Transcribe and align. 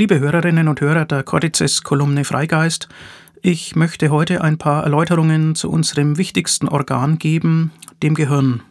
Liebe 0.00 0.18
Hörerinnen 0.18 0.66
und 0.68 0.80
Hörer 0.80 1.04
der 1.04 1.22
Codices-Kolumne 1.22 2.24
Freigeist, 2.24 2.88
ich 3.42 3.76
möchte 3.76 4.08
heute 4.08 4.40
ein 4.40 4.56
paar 4.56 4.82
Erläuterungen 4.82 5.54
zu 5.54 5.70
unserem 5.70 6.16
wichtigsten 6.16 6.68
Organ 6.68 7.18
geben, 7.18 7.70
dem 8.02 8.14
Gehirn. 8.14 8.62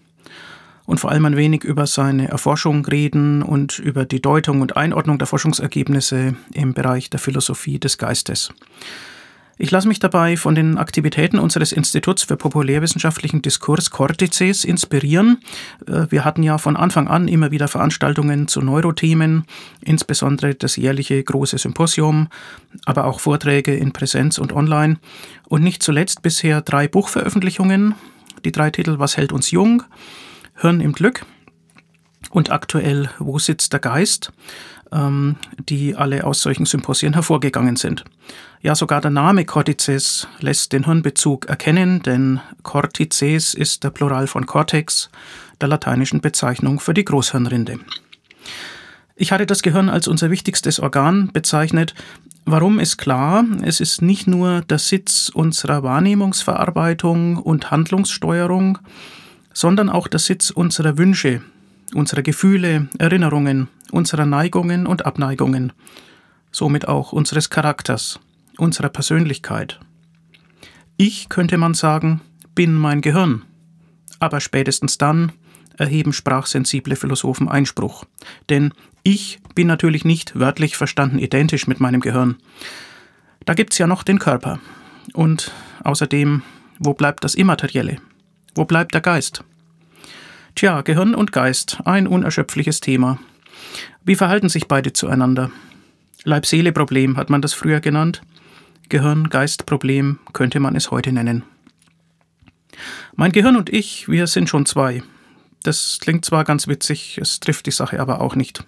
Und 0.87 0.99
vor 0.99 1.11
allem 1.11 1.25
ein 1.25 1.37
wenig 1.37 1.63
über 1.63 1.85
seine 1.85 2.29
Erforschung 2.29 2.83
reden 2.83 3.43
und 3.43 3.77
über 3.77 4.05
die 4.05 4.23
Deutung 4.23 4.61
und 4.61 4.75
Einordnung 4.75 5.19
der 5.19 5.27
Forschungsergebnisse 5.27 6.33
im 6.55 6.73
Bereich 6.73 7.11
der 7.11 7.19
Philosophie 7.19 7.77
des 7.77 7.99
Geistes. 7.99 8.51
Ich 9.61 9.71
lasse 9.71 9.89
mich 9.89 9.99
dabei 9.99 10.37
von 10.37 10.55
den 10.55 10.77
Aktivitäten 10.77 11.37
unseres 11.37 11.73
Instituts 11.73 12.23
für 12.23 12.37
populärwissenschaftlichen 12.37 13.41
Diskurs 13.41 13.89
Cortices 13.89 14.63
inspirieren. 14.63 15.41
Äh, 15.85 16.05
wir 16.09 16.23
hatten 16.23 16.43
ja 16.43 16.57
von 16.57 16.77
Anfang 16.77 17.09
an 17.09 17.27
immer 17.27 17.51
wieder 17.51 17.67
Veranstaltungen 17.67 18.47
zu 18.47 18.61
Neurothemen, 18.61 19.43
insbesondere 19.81 20.55
das 20.55 20.77
jährliche 20.77 21.21
große 21.21 21.57
Symposium, 21.57 22.29
aber 22.85 23.03
auch 23.03 23.19
Vorträge 23.19 23.75
in 23.75 23.91
Präsenz 23.91 24.37
und 24.37 24.53
online 24.53 24.95
und 25.49 25.61
nicht 25.61 25.83
zuletzt 25.83 26.21
bisher 26.21 26.61
drei 26.61 26.87
Buchveröffentlichungen. 26.87 27.95
Die 28.45 28.53
drei 28.53 28.71
Titel 28.71 28.97
Was 28.97 29.17
hält 29.17 29.33
uns 29.33 29.51
jung? 29.51 29.83
Hirn 30.55 30.79
im 30.79 30.93
Glück 30.93 31.25
und 32.29 32.49
aktuell 32.49 33.09
Wo 33.19 33.39
sitzt 33.39 33.73
der 33.73 33.81
Geist? 33.81 34.31
Ähm, 34.91 35.35
die 35.69 35.95
alle 35.95 36.23
aus 36.23 36.41
solchen 36.41 36.65
Symposien 36.65 37.13
hervorgegangen 37.13 37.75
sind. 37.75 38.05
Ja, 38.63 38.73
sogar 38.73 39.01
der 39.01 39.11
Name 39.11 39.45
Cortices 39.45 40.27
lässt 40.39 40.73
den 40.73 40.85
Hirnbezug 40.85 41.45
erkennen, 41.45 42.01
denn 42.01 42.39
Cortices 42.63 43.53
ist 43.53 43.83
der 43.83 43.91
Plural 43.91 44.25
von 44.25 44.47
Cortex, 44.47 45.11
der 45.61 45.67
lateinischen 45.67 46.21
Bezeichnung 46.21 46.79
für 46.79 46.95
die 46.95 47.05
Großhirnrinde. 47.05 47.77
Ich 49.15 49.31
hatte 49.31 49.45
das 49.45 49.61
Gehirn 49.61 49.89
als 49.89 50.07
unser 50.07 50.31
wichtigstes 50.31 50.79
Organ 50.79 51.29
bezeichnet. 51.33 51.93
Warum 52.45 52.79
ist 52.79 52.97
klar, 52.97 53.45
es 53.61 53.81
ist 53.81 54.01
nicht 54.01 54.25
nur 54.25 54.61
der 54.61 54.79
Sitz 54.79 55.29
unserer 55.31 55.83
Wahrnehmungsverarbeitung 55.83 57.37
und 57.37 57.69
Handlungssteuerung, 57.69 58.79
sondern 59.53 59.89
auch 59.89 60.07
der 60.07 60.19
Sitz 60.19 60.49
unserer 60.49 60.97
Wünsche, 60.97 61.43
unserer 61.93 62.23
Gefühle, 62.23 62.87
Erinnerungen, 62.97 63.67
unserer 63.91 64.25
Neigungen 64.25 64.87
und 64.87 65.05
Abneigungen, 65.05 65.73
somit 66.51 66.87
auch 66.87 67.11
unseres 67.11 67.49
Charakters, 67.49 68.19
unserer 68.57 68.89
Persönlichkeit. 68.89 69.79
Ich, 70.97 71.29
könnte 71.29 71.57
man 71.57 71.73
sagen, 71.73 72.21
bin 72.55 72.73
mein 72.73 73.01
Gehirn. 73.01 73.43
Aber 74.19 74.41
spätestens 74.41 74.97
dann 74.97 75.31
erheben 75.77 76.11
sprachsensible 76.11 76.95
Philosophen 76.95 77.47
Einspruch. 77.47 78.03
Denn 78.49 78.73
ich 79.03 79.39
bin 79.55 79.67
natürlich 79.67 80.03
nicht 80.03 80.37
wörtlich 80.37 80.75
verstanden 80.75 81.19
identisch 81.19 81.67
mit 81.67 81.79
meinem 81.79 82.01
Gehirn. 82.01 82.35
Da 83.45 83.53
gibt's 83.53 83.77
ja 83.77 83.87
noch 83.87 84.03
den 84.03 84.19
Körper. 84.19 84.59
Und 85.13 85.51
außerdem, 85.83 86.43
wo 86.79 86.93
bleibt 86.93 87.23
das 87.23 87.35
Immaterielle? 87.35 87.97
Wo 88.55 88.65
bleibt 88.65 88.93
der 88.93 89.01
Geist? 89.01 89.43
Tja, 90.55 90.81
Gehirn 90.81 91.15
und 91.15 91.31
Geist, 91.31 91.79
ein 91.85 92.07
unerschöpfliches 92.07 92.81
Thema. 92.81 93.19
Wie 94.03 94.15
verhalten 94.15 94.49
sich 94.49 94.67
beide 94.67 94.93
zueinander? 94.93 95.51
Leib-Seele-Problem 96.23 97.17
hat 97.17 97.29
man 97.29 97.41
das 97.41 97.53
früher 97.53 97.79
genannt. 97.79 98.21
Gehirn-Geist-Problem 98.89 100.19
könnte 100.33 100.59
man 100.59 100.75
es 100.75 100.91
heute 100.91 101.11
nennen. 101.11 101.43
Mein 103.15 103.31
Gehirn 103.31 103.55
und 103.55 103.69
ich, 103.69 104.07
wir 104.07 104.27
sind 104.27 104.49
schon 104.49 104.65
zwei. 104.65 105.03
Das 105.63 105.99
klingt 106.01 106.25
zwar 106.25 106.43
ganz 106.43 106.67
witzig, 106.67 107.17
es 107.21 107.39
trifft 107.39 107.65
die 107.65 107.71
Sache 107.71 107.99
aber 107.99 108.21
auch 108.21 108.35
nicht. 108.35 108.63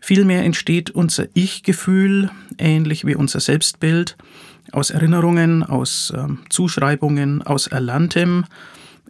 Vielmehr 0.00 0.42
entsteht 0.42 0.90
unser 0.90 1.26
Ich-Gefühl, 1.34 2.30
ähnlich 2.58 3.04
wie 3.04 3.14
unser 3.14 3.40
Selbstbild, 3.40 4.16
aus 4.72 4.90
Erinnerungen, 4.90 5.62
aus 5.62 6.10
äh, 6.10 6.26
Zuschreibungen, 6.48 7.42
aus 7.42 7.66
Erlerntem, 7.66 8.44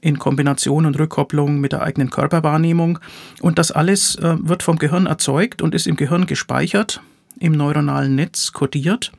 in 0.02 0.18
Kombination 0.18 0.84
und 0.84 0.98
Rückkopplung 0.98 1.60
mit 1.60 1.72
der 1.72 1.80
eigenen 1.82 2.10
Körperwahrnehmung. 2.10 2.98
Und 3.40 3.58
das 3.58 3.70
alles 3.70 4.16
äh, 4.16 4.36
wird 4.40 4.62
vom 4.62 4.76
Gehirn 4.76 5.06
erzeugt 5.06 5.62
und 5.62 5.74
ist 5.74 5.86
im 5.86 5.96
Gehirn 5.96 6.26
gespeichert, 6.26 7.00
im 7.38 7.52
neuronalen 7.52 8.14
Netz 8.16 8.52
kodiert. 8.52 9.12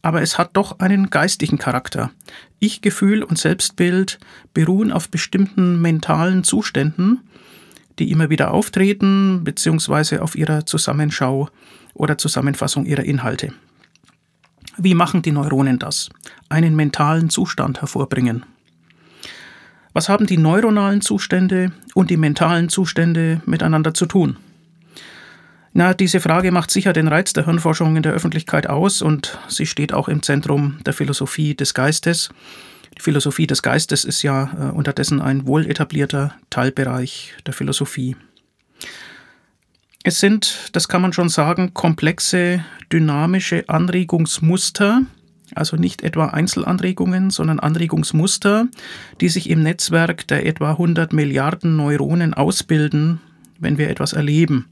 Aber 0.00 0.22
es 0.22 0.38
hat 0.38 0.50
doch 0.56 0.78
einen 0.78 1.10
geistigen 1.10 1.58
Charakter. 1.58 2.12
Ich-Gefühl 2.60 3.24
und 3.24 3.36
Selbstbild 3.36 4.20
beruhen 4.54 4.92
auf 4.92 5.10
bestimmten 5.10 5.82
mentalen 5.82 6.44
Zuständen, 6.44 7.20
die 7.98 8.12
immer 8.12 8.30
wieder 8.30 8.52
auftreten, 8.52 9.42
beziehungsweise 9.42 10.22
auf 10.22 10.36
ihrer 10.36 10.66
Zusammenschau 10.66 11.48
oder 11.94 12.16
Zusammenfassung 12.16 12.86
ihrer 12.86 13.02
Inhalte. 13.02 13.52
Wie 14.76 14.94
machen 14.94 15.22
die 15.22 15.32
Neuronen 15.32 15.80
das? 15.80 16.10
Einen 16.48 16.76
mentalen 16.76 17.28
Zustand 17.28 17.80
hervorbringen. 17.80 18.44
Was 19.96 20.10
haben 20.10 20.26
die 20.26 20.36
neuronalen 20.36 21.00
Zustände 21.00 21.72
und 21.94 22.10
die 22.10 22.18
mentalen 22.18 22.68
Zustände 22.68 23.40
miteinander 23.46 23.94
zu 23.94 24.04
tun? 24.04 24.36
Na, 25.72 25.94
diese 25.94 26.20
Frage 26.20 26.52
macht 26.52 26.70
sicher 26.70 26.92
den 26.92 27.08
Reiz 27.08 27.32
der 27.32 27.46
Hirnforschung 27.46 27.96
in 27.96 28.02
der 28.02 28.12
Öffentlichkeit 28.12 28.66
aus 28.66 29.00
und 29.00 29.38
sie 29.48 29.64
steht 29.64 29.94
auch 29.94 30.08
im 30.08 30.22
Zentrum 30.22 30.80
der 30.84 30.92
Philosophie 30.92 31.54
des 31.54 31.72
Geistes. 31.72 32.28
Die 32.98 33.00
Philosophie 33.00 33.46
des 33.46 33.62
Geistes 33.62 34.04
ist 34.04 34.20
ja 34.20 34.50
äh, 34.60 34.70
unterdessen 34.70 35.22
ein 35.22 35.46
wohl 35.46 35.64
etablierter 35.64 36.34
Teilbereich 36.50 37.32
der 37.46 37.54
Philosophie. 37.54 38.16
Es 40.02 40.20
sind, 40.20 40.68
das 40.72 40.88
kann 40.88 41.00
man 41.00 41.14
schon 41.14 41.30
sagen, 41.30 41.72
komplexe, 41.72 42.62
dynamische 42.92 43.64
Anregungsmuster, 43.66 45.00
also 45.54 45.76
nicht 45.76 46.02
etwa 46.02 46.26
Einzelanregungen, 46.26 47.30
sondern 47.30 47.60
Anregungsmuster, 47.60 48.68
die 49.20 49.28
sich 49.28 49.48
im 49.50 49.62
Netzwerk 49.62 50.26
der 50.28 50.46
etwa 50.46 50.72
100 50.72 51.12
Milliarden 51.12 51.76
Neuronen 51.76 52.34
ausbilden, 52.34 53.20
wenn 53.58 53.78
wir 53.78 53.88
etwas 53.88 54.12
erleben. 54.12 54.66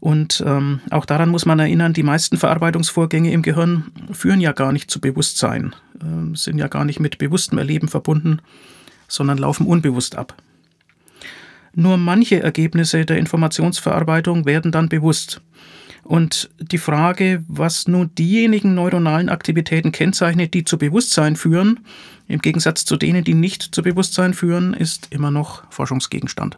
Und 0.00 0.42
ähm, 0.44 0.80
auch 0.90 1.04
daran 1.04 1.28
muss 1.28 1.46
man 1.46 1.60
erinnern, 1.60 1.92
die 1.92 2.02
meisten 2.02 2.36
Verarbeitungsvorgänge 2.36 3.30
im 3.30 3.42
Gehirn 3.42 3.92
führen 4.10 4.40
ja 4.40 4.50
gar 4.50 4.72
nicht 4.72 4.90
zu 4.90 5.00
Bewusstsein, 5.00 5.76
äh, 6.00 6.34
sind 6.36 6.58
ja 6.58 6.66
gar 6.66 6.84
nicht 6.84 6.98
mit 6.98 7.18
bewusstem 7.18 7.58
Erleben 7.58 7.86
verbunden, 7.86 8.40
sondern 9.06 9.38
laufen 9.38 9.64
unbewusst 9.64 10.16
ab. 10.16 10.34
Nur 11.74 11.98
manche 11.98 12.42
Ergebnisse 12.42 13.04
der 13.06 13.18
Informationsverarbeitung 13.18 14.44
werden 14.44 14.72
dann 14.72 14.88
bewusst. 14.88 15.40
Und 16.02 16.50
die 16.58 16.78
Frage, 16.78 17.44
was 17.46 17.86
nun 17.86 18.14
diejenigen 18.16 18.74
neuronalen 18.74 19.28
Aktivitäten 19.28 19.92
kennzeichnet, 19.92 20.52
die 20.52 20.64
zu 20.64 20.78
Bewusstsein 20.78 21.36
führen, 21.36 21.80
im 22.28 22.40
Gegensatz 22.40 22.84
zu 22.84 22.96
denen, 22.96 23.24
die 23.24 23.34
nicht 23.34 23.62
zu 23.74 23.82
Bewusstsein 23.82 24.34
führen, 24.34 24.74
ist 24.74 25.08
immer 25.10 25.30
noch 25.30 25.62
Forschungsgegenstand. 25.70 26.56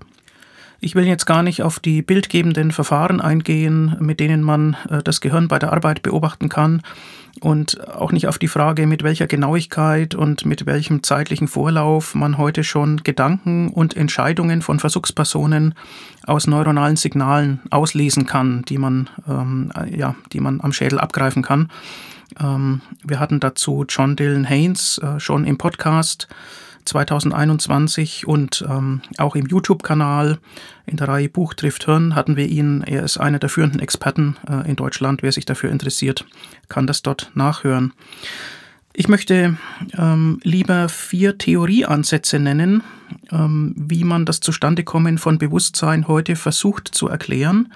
Ich 0.81 0.95
will 0.95 1.07
jetzt 1.07 1.27
gar 1.27 1.43
nicht 1.43 1.63
auf 1.63 1.79
die 1.79 2.03
bildgebenden 2.03 2.71
Verfahren 2.71 3.21
eingehen, 3.21 3.97
mit 4.01 4.21
denen 4.21 4.43
man 4.43 4.77
äh, 4.89 5.03
das 5.03 5.21
Gehirn 5.21 5.49
bei 5.49 5.59
der 5.59 5.73
Arbeit 5.73 6.03
beobachten 6.03 6.49
kann 6.49 6.83
und 7.41 7.89
auch 7.89 8.13
nicht 8.13 8.29
auf 8.29 8.39
die 8.39 8.49
Frage, 8.49 8.87
mit 8.87 9.03
welcher 9.03 9.27
Genauigkeit 9.27 10.15
und 10.15 10.47
mit 10.47 10.67
welchem 10.67 11.03
zeitlichen 11.03 11.49
Vorlauf 11.49 12.15
man 12.15 12.39
heute 12.39 12.65
schon 12.65 13.03
Gedanken 13.03 13.69
und 13.71 13.97
Entscheidungen 13.97 14.63
von 14.63 14.79
Versuchspersonen 14.79 15.75
aus 16.27 16.47
neuronalen 16.47 16.97
Signalen 16.97 17.61
auslesen 17.71 18.27
kann, 18.27 18.63
die 18.69 18.79
man, 18.79 19.11
ähm, 19.29 19.73
ja, 19.91 20.15
die 20.33 20.41
man 20.41 20.61
am 20.61 20.73
Schädel 20.73 21.01
abgreifen 21.01 21.43
kann. 21.43 21.71
Ähm, 22.41 22.81
wir 23.03 23.21
hatten 23.21 23.41
dazu 23.41 23.85
John 23.89 24.17
Dylan 24.17 24.45
Haynes 24.45 24.99
äh, 24.99 25.21
schon 25.21 25.45
im 25.45 25.59
Podcast 25.59 26.29
2021 26.85 28.27
und 28.27 28.65
ähm, 28.69 29.03
auch 29.19 29.37
im 29.37 29.47
YouTube-Kanal 29.47 30.39
in 30.87 30.97
der 30.97 31.09
Reihe 31.09 31.29
Buch 31.29 31.55
trifft 31.55 31.85
Hirn 31.85 32.15
hatten 32.15 32.37
wir 32.37 32.47
ihn. 32.47 32.83
Er 32.83 33.03
ist 33.03 33.19
einer 33.19 33.39
der 33.39 33.49
führenden 33.49 33.81
Experten 33.81 34.37
äh, 34.49 34.69
in 34.69 34.77
Deutschland. 34.77 35.23
Wer 35.23 35.33
sich 35.33 35.45
dafür 35.47 35.71
interessiert, 35.71 36.27
kann 36.69 36.87
das 36.87 37.03
dort 37.03 37.31
nachhören. 37.35 37.93
Ich 38.93 39.09
möchte 39.09 39.57
ähm, 39.99 40.39
lieber 40.45 40.89
vier 40.89 41.37
Theorieansätze 41.37 42.39
nennen, 42.39 42.83
ähm, 43.33 43.75
wie 43.77 44.05
man 44.05 44.25
das 44.25 44.41
Zustandekommen 44.41 45.19
von 45.19 45.39
Bewusstsein 45.39 46.07
heute 46.07 46.37
versucht 46.37 46.89
zu 46.89 47.09
erklären 47.09 47.73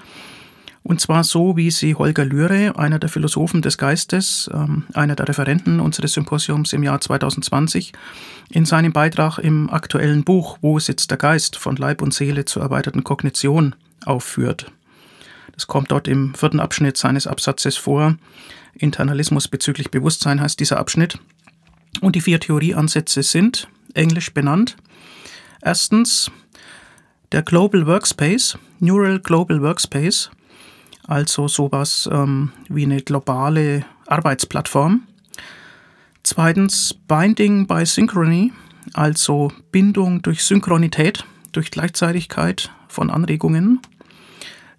und 0.83 1.01
zwar 1.01 1.25
so, 1.25 1.57
wie 1.57 1.71
sie 1.71 1.95
Holger 1.95 2.25
Lühre, 2.25 2.79
einer 2.79 2.99
der 2.99 3.09
Philosophen 3.09 3.63
des 3.63 3.79
Geistes, 3.79 4.49
ähm, 4.53 4.85
einer 4.95 5.17
der 5.17 5.29
Referenten 5.29 5.81
unseres 5.81 6.13
Symposiums 6.13 6.73
im 6.73 6.83
Jahr 6.83 7.01
2020, 7.01 7.93
in 8.51 8.65
seinem 8.65 8.93
Beitrag 8.93 9.39
im 9.39 9.71
aktuellen 9.71 10.25
Buch 10.25 10.59
Wo 10.63 10.79
sitzt 10.79 11.11
der 11.11 11.19
Geist 11.19 11.57
von 11.57 11.77
Leib 11.77 12.01
und 12.01 12.15
Seele 12.15 12.45
zur 12.45 12.63
erweiterten 12.63 13.05
Kognition 13.05 13.75
aufführt. 14.05 14.73
Das 15.53 15.67
kommt 15.67 15.91
dort 15.91 16.07
im 16.07 16.35
vierten 16.35 16.61
Abschnitt 16.61 16.97
seines 16.97 17.27
Absatzes 17.27 17.77
vor. 17.77 18.17
Internalismus 18.75 19.49
bezüglich 19.49 19.91
Bewusstsein 19.91 20.41
heißt 20.41 20.61
dieser 20.61 20.79
Abschnitt. 20.79 21.19
Und 22.01 22.15
die 22.15 22.21
vier 22.21 22.39
Theorieansätze 22.39 23.23
sind 23.23 23.69
englisch 23.95 24.33
benannt. 24.33 24.77
Erstens 25.61 26.31
der 27.33 27.43
Global 27.43 27.87
Workspace, 27.87 28.57
Neural 28.79 29.19
Global 29.19 29.61
Workspace, 29.61 30.31
also 31.09 31.49
sowas 31.49 32.09
ähm, 32.13 32.53
wie 32.69 32.85
eine 32.85 33.03
globale 33.03 33.85
Arbeitsplattform. 34.07 35.09
Zweitens 36.23 36.95
Binding 37.09 37.67
by 37.67 37.85
Synchrony, 37.85 38.53
also 38.93 39.51
Bindung 39.73 40.23
durch 40.23 40.45
Synchronität, 40.45 41.25
durch 41.53 41.71
Gleichzeitigkeit 41.71 42.71
von 42.89 43.11
Anregungen. 43.11 43.81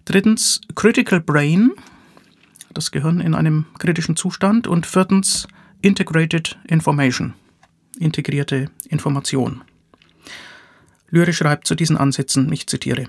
Drittens 0.04 0.60
Critical 0.76 1.20
Brain, 1.20 1.72
das 2.72 2.92
Gehirn 2.92 3.20
in 3.20 3.34
einem 3.34 3.66
kritischen 3.78 4.16
Zustand. 4.16 4.68
Und 4.68 4.86
viertens 4.86 5.48
Integrated 5.82 6.58
Information, 6.68 7.34
integrierte 7.98 8.70
Information. 8.88 9.62
Lyre 11.08 11.32
schreibt 11.32 11.66
zu 11.66 11.74
diesen 11.74 11.96
Ansätzen, 11.96 12.52
ich 12.52 12.68
zitiere. 12.68 13.08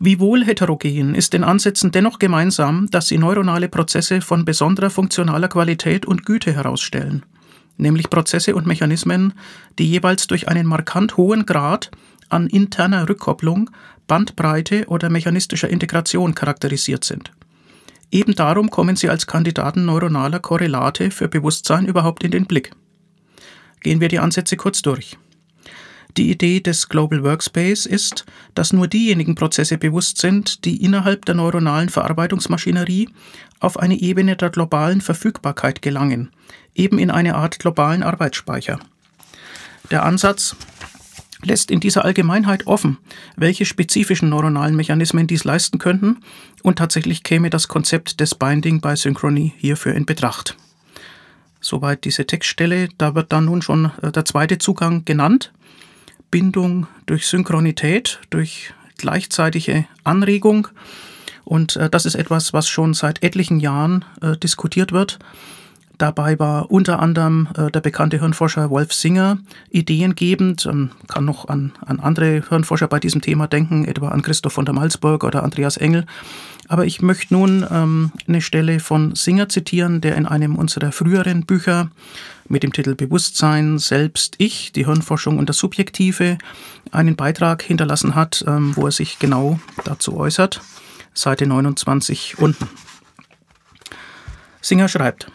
Wie 0.00 0.20
wohl 0.20 0.44
heterogen 0.44 1.16
ist 1.16 1.32
den 1.32 1.42
Ansätzen 1.42 1.90
dennoch 1.90 2.20
gemeinsam, 2.20 2.88
dass 2.90 3.08
sie 3.08 3.18
neuronale 3.18 3.68
Prozesse 3.68 4.20
von 4.20 4.44
besonderer 4.44 4.90
funktionaler 4.90 5.48
Qualität 5.48 6.06
und 6.06 6.24
Güte 6.24 6.52
herausstellen, 6.52 7.24
nämlich 7.78 8.08
Prozesse 8.08 8.54
und 8.54 8.66
Mechanismen, 8.66 9.32
die 9.78 9.90
jeweils 9.90 10.28
durch 10.28 10.46
einen 10.46 10.66
markant 10.66 11.16
hohen 11.16 11.46
Grad 11.46 11.90
an 12.28 12.46
interner 12.46 13.08
Rückkopplung, 13.08 13.70
Bandbreite 14.06 14.86
oder 14.86 15.10
mechanistischer 15.10 15.68
Integration 15.68 16.34
charakterisiert 16.34 17.02
sind. 17.02 17.32
Eben 18.12 18.34
darum 18.36 18.70
kommen 18.70 18.94
sie 18.94 19.10
als 19.10 19.26
Kandidaten 19.26 19.84
neuronaler 19.84 20.38
Korrelate 20.38 21.10
für 21.10 21.28
Bewusstsein 21.28 21.86
überhaupt 21.86 22.22
in 22.22 22.30
den 22.30 22.46
Blick. 22.46 22.70
Gehen 23.80 24.00
wir 24.00 24.08
die 24.08 24.20
Ansätze 24.20 24.56
kurz 24.56 24.80
durch. 24.80 25.18
Die 26.18 26.32
Idee 26.32 26.58
des 26.58 26.88
Global 26.88 27.22
Workspace 27.22 27.86
ist, 27.86 28.26
dass 28.56 28.72
nur 28.72 28.88
diejenigen 28.88 29.36
Prozesse 29.36 29.78
bewusst 29.78 30.18
sind, 30.18 30.64
die 30.64 30.82
innerhalb 30.84 31.24
der 31.26 31.36
neuronalen 31.36 31.90
Verarbeitungsmaschinerie 31.90 33.08
auf 33.60 33.78
eine 33.78 33.94
Ebene 33.94 34.34
der 34.34 34.50
globalen 34.50 35.00
Verfügbarkeit 35.00 35.80
gelangen, 35.80 36.30
eben 36.74 36.98
in 36.98 37.12
eine 37.12 37.36
Art 37.36 37.60
globalen 37.60 38.02
Arbeitsspeicher. 38.02 38.80
Der 39.92 40.04
Ansatz 40.04 40.56
lässt 41.44 41.70
in 41.70 41.78
dieser 41.78 42.04
Allgemeinheit 42.04 42.66
offen, 42.66 42.98
welche 43.36 43.64
spezifischen 43.64 44.28
neuronalen 44.28 44.74
Mechanismen 44.74 45.28
dies 45.28 45.44
leisten 45.44 45.78
könnten, 45.78 46.16
und 46.64 46.78
tatsächlich 46.80 47.22
käme 47.22 47.48
das 47.48 47.68
Konzept 47.68 48.18
des 48.18 48.34
Binding 48.34 48.80
by 48.80 48.96
Synchrony 48.96 49.54
hierfür 49.56 49.94
in 49.94 50.04
Betracht. 50.04 50.56
Soweit 51.60 52.04
diese 52.04 52.26
Textstelle, 52.26 52.88
da 52.98 53.14
wird 53.14 53.32
dann 53.32 53.44
nun 53.44 53.62
schon 53.62 53.92
äh, 54.02 54.12
der 54.12 54.24
zweite 54.24 54.58
Zugang 54.58 55.04
genannt. 55.04 55.52
Bindung 56.30 56.86
durch 57.06 57.26
Synchronität, 57.26 58.20
durch 58.30 58.72
gleichzeitige 58.96 59.86
Anregung. 60.04 60.68
Und 61.44 61.76
äh, 61.76 61.88
das 61.88 62.06
ist 62.06 62.14
etwas, 62.14 62.52
was 62.52 62.68
schon 62.68 62.94
seit 62.94 63.22
etlichen 63.22 63.60
Jahren 63.60 64.04
äh, 64.20 64.36
diskutiert 64.36 64.92
wird 64.92 65.18
Dabei 65.98 66.38
war 66.38 66.70
unter 66.70 67.00
anderem 67.00 67.48
äh, 67.56 67.72
der 67.72 67.80
bekannte 67.80 68.20
Hirnforscher 68.20 68.70
Wolf 68.70 68.92
Singer 68.92 69.38
ideengebend, 69.70 70.64
ähm, 70.66 70.92
kann 71.08 71.24
noch 71.24 71.48
an, 71.48 71.72
an 71.84 71.98
andere 71.98 72.44
Hirnforscher 72.48 72.86
bei 72.86 73.00
diesem 73.00 73.20
Thema 73.20 73.48
denken, 73.48 73.84
etwa 73.84 74.10
an 74.10 74.22
Christoph 74.22 74.52
von 74.52 74.64
der 74.64 74.74
Malzburg 74.74 75.24
oder 75.24 75.42
Andreas 75.42 75.76
Engel. 75.76 76.06
Aber 76.68 76.86
ich 76.86 77.02
möchte 77.02 77.34
nun 77.34 77.66
ähm, 77.68 78.12
eine 78.28 78.40
Stelle 78.40 78.78
von 78.78 79.16
Singer 79.16 79.48
zitieren, 79.48 80.00
der 80.00 80.14
in 80.14 80.26
einem 80.26 80.54
unserer 80.54 80.92
früheren 80.92 81.44
Bücher 81.46 81.90
mit 82.46 82.62
dem 82.62 82.72
Titel 82.72 82.94
Bewusstsein, 82.94 83.78
Selbst, 83.78 84.36
Ich, 84.38 84.70
die 84.72 84.86
Hirnforschung 84.86 85.36
und 85.36 85.48
das 85.48 85.58
Subjektive 85.58 86.38
einen 86.92 87.16
Beitrag 87.16 87.62
hinterlassen 87.62 88.14
hat, 88.14 88.44
ähm, 88.46 88.76
wo 88.76 88.86
er 88.86 88.92
sich 88.92 89.18
genau 89.18 89.58
dazu 89.84 90.16
äußert. 90.16 90.60
Seite 91.12 91.46
29 91.46 92.38
unten. 92.38 92.68
Singer 94.60 94.88
schreibt, 94.88 95.28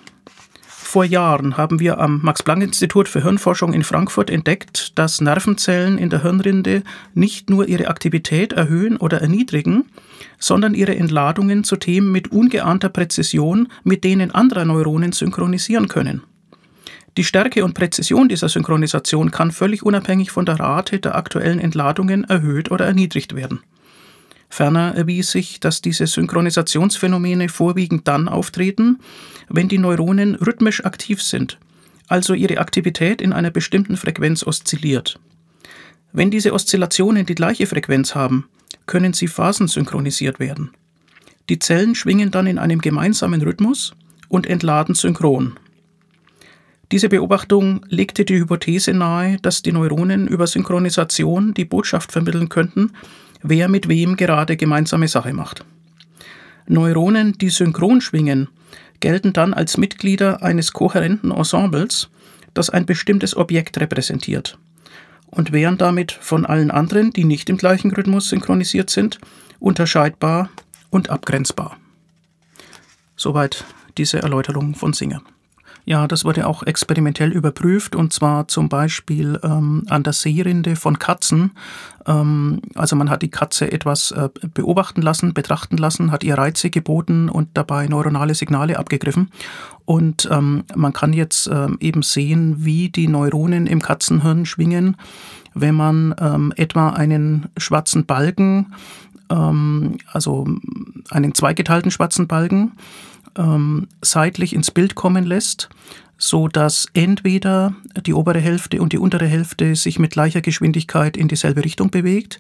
vor 0.94 1.06
Jahren 1.06 1.58
haben 1.58 1.80
wir 1.80 2.00
am 2.00 2.20
Max-Planck-Institut 2.22 3.10
für 3.10 3.24
Hirnforschung 3.24 3.74
in 3.74 3.84
Frankfurt 3.84 4.30
entdeckt, 4.30 4.92
dass 4.94 5.22
Nervenzellen 5.22 5.98
in 5.98 6.12
der 6.12 6.22
Hirnrinde 6.22 6.84
nicht 7.16 7.50
nur 7.50 7.68
ihre 7.68 7.88
Aktivität 7.88 8.54
erhöhen 8.54 8.98
oder 8.98 9.20
erniedrigen, 9.20 9.86
sondern 10.38 10.76
ihre 10.76 10.96
Entladungen 10.96 11.64
zu 11.64 11.78
Themen 11.78 12.12
mit 12.12 12.32
ungeahnter 12.32 12.90
Präzision 12.90 13.70
mit 13.84 14.04
denen 14.04 14.30
anderer 14.30 14.66
Neuronen 14.66 15.14
synchronisieren 15.14 15.88
können. 15.88 16.22
Die 17.18 17.24
Stärke 17.24 17.66
und 17.66 17.74
Präzision 17.74 18.30
dieser 18.30 18.50
Synchronisation 18.50 19.32
kann 19.32 19.52
völlig 19.52 19.82
unabhängig 19.82 20.30
von 20.30 20.46
der 20.46 20.60
Rate 20.60 21.00
der 21.00 21.16
aktuellen 21.16 21.58
Entladungen 21.58 22.24
erhöht 22.26 22.70
oder 22.70 22.86
erniedrigt 22.86 23.36
werden. 23.36 23.62
Ferner 24.54 24.94
erwies 24.94 25.32
sich, 25.32 25.60
dass 25.60 25.82
diese 25.82 26.06
Synchronisationsphänomene 26.06 27.50
vorwiegend 27.50 28.08
dann 28.08 28.28
auftreten, 28.28 29.00
wenn 29.50 29.68
die 29.68 29.80
Neuronen 29.80 30.36
rhythmisch 30.36 30.86
aktiv 30.86 31.24
sind, 31.24 31.58
also 32.08 32.36
ihre 32.36 32.60
Aktivität 32.60 33.20
in 33.20 33.34
einer 33.34 33.50
bestimmten 33.50 33.98
Frequenz 33.98 34.46
oszilliert. 34.46 35.20
Wenn 36.12 36.30
diese 36.30 36.54
Oszillationen 36.54 37.26
die 37.26 37.34
gleiche 37.34 37.66
Frequenz 37.66 38.14
haben, 38.14 38.46
können 38.86 39.14
sie 39.14 39.28
phasensynchronisiert 39.28 40.40
werden. 40.40 40.70
Die 41.50 41.58
Zellen 41.58 41.96
schwingen 41.96 42.30
dann 42.30 42.46
in 42.46 42.60
einem 42.60 42.80
gemeinsamen 42.80 43.42
Rhythmus 43.42 43.96
und 44.30 44.46
entladen 44.46 44.94
synchron. 44.94 45.58
Diese 46.92 47.10
Beobachtung 47.10 47.84
legte 47.90 48.24
die 48.24 48.38
Hypothese 48.38 48.94
nahe, 48.94 49.38
dass 49.42 49.64
die 49.64 49.72
Neuronen 49.72 50.28
über 50.28 50.46
Synchronisation 50.46 51.56
die 51.56 51.66
Botschaft 51.66 52.12
vermitteln 52.12 52.50
könnten, 52.50 52.92
wer 53.44 53.70
mit 53.70 53.88
wem 53.88 54.16
gerade 54.16 54.58
gemeinsame 54.58 55.08
Sache 55.08 55.34
macht. 55.34 55.66
Neuronen, 56.68 57.38
die 57.38 57.50
synchron 57.50 58.02
schwingen, 58.02 58.48
gelten 59.00 59.34
dann 59.34 59.54
als 59.54 59.78
Mitglieder 59.78 60.42
eines 60.42 60.72
kohärenten 60.74 61.32
Ensembles, 61.32 62.10
das 62.54 62.70
ein 62.70 62.86
bestimmtes 62.86 63.36
Objekt 63.36 63.80
repräsentiert 63.80 64.58
und 65.36 65.52
wären 65.52 65.78
damit 65.78 66.12
von 66.12 66.46
allen 66.46 66.72
anderen, 66.72 67.12
die 67.12 67.26
nicht 67.26 67.50
im 67.50 67.58
gleichen 67.58 67.92
Rhythmus 67.92 68.30
synchronisiert 68.30 68.90
sind, 68.90 69.20
unterscheidbar 69.60 70.50
und 70.90 71.10
abgrenzbar. 71.10 71.78
Soweit 73.16 73.66
diese 73.98 74.22
Erläuterung 74.22 74.76
von 74.76 74.94
Singer. 74.94 75.22
Ja, 75.86 76.08
das 76.08 76.24
wurde 76.24 76.48
auch 76.48 76.64
experimentell 76.64 77.32
überprüft 77.32 77.96
und 77.96 78.14
zwar 78.14 78.48
zum 78.48 78.70
Beispiel 78.70 79.38
ähm, 79.44 79.84
an 79.90 80.04
der 80.04 80.14
Seerinde 80.14 80.78
von 80.78 80.98
Katzen. 80.98 81.52
Ähm, 82.06 82.62
also 82.76 82.96
man 82.96 83.10
hat 83.10 83.22
die 83.22 83.30
Katze 83.30 83.70
etwas 83.70 84.12
äh, 84.12 84.30
beobachten 84.54 85.02
lassen, 85.02 85.34
betrachten 85.34 85.76
lassen, 85.76 86.12
hat 86.12 86.24
ihr 86.24 86.38
Reize 86.38 86.70
geboten 86.70 87.28
und 87.28 87.50
dabei 87.54 87.88
neuronale 87.88 88.34
Signale 88.34 88.80
abgegriffen. 88.80 89.30
Und 89.84 90.30
ähm, 90.32 90.64
man 90.74 90.94
kann 90.94 91.12
jetzt 91.12 91.48
ähm, 91.48 91.78
eben 91.82 92.02
sehen, 92.02 92.64
wie 92.64 92.88
die 92.88 93.10
Neuronen 93.10 93.68
im 93.68 93.82
Katzenhirn 93.82 94.46
schwingen, 94.46 94.96
wenn 95.54 95.76
man 95.76 96.16
ähm, 96.18 96.54
etwa 96.56 96.92
einen 96.92 97.50
schwarzen 97.58 98.06
Balken, 98.06 98.74
ähm, 99.30 99.98
also 100.12 100.48
einen 101.10 101.36
zweigeteilten 101.36 101.92
schwarzen 101.92 102.28
Balken, 102.28 102.72
ähm, 103.38 103.88
seitlich 104.02 104.54
ins 104.54 104.72
Bild 104.72 104.96
kommen 104.96 105.26
lässt, 105.26 105.70
so 106.18 106.48
dass 106.48 106.88
entweder 106.94 107.74
die 108.06 108.14
obere 108.14 108.40
Hälfte 108.40 108.82
und 108.82 108.94
die 108.94 108.98
untere 108.98 109.28
Hälfte 109.28 109.76
sich 109.76 110.00
mit 110.00 110.12
gleicher 110.12 110.42
Geschwindigkeit 110.42 111.18
in 111.18 111.28
dieselbe 111.28 111.64
Richtung 111.64 111.90
bewegt 111.90 112.40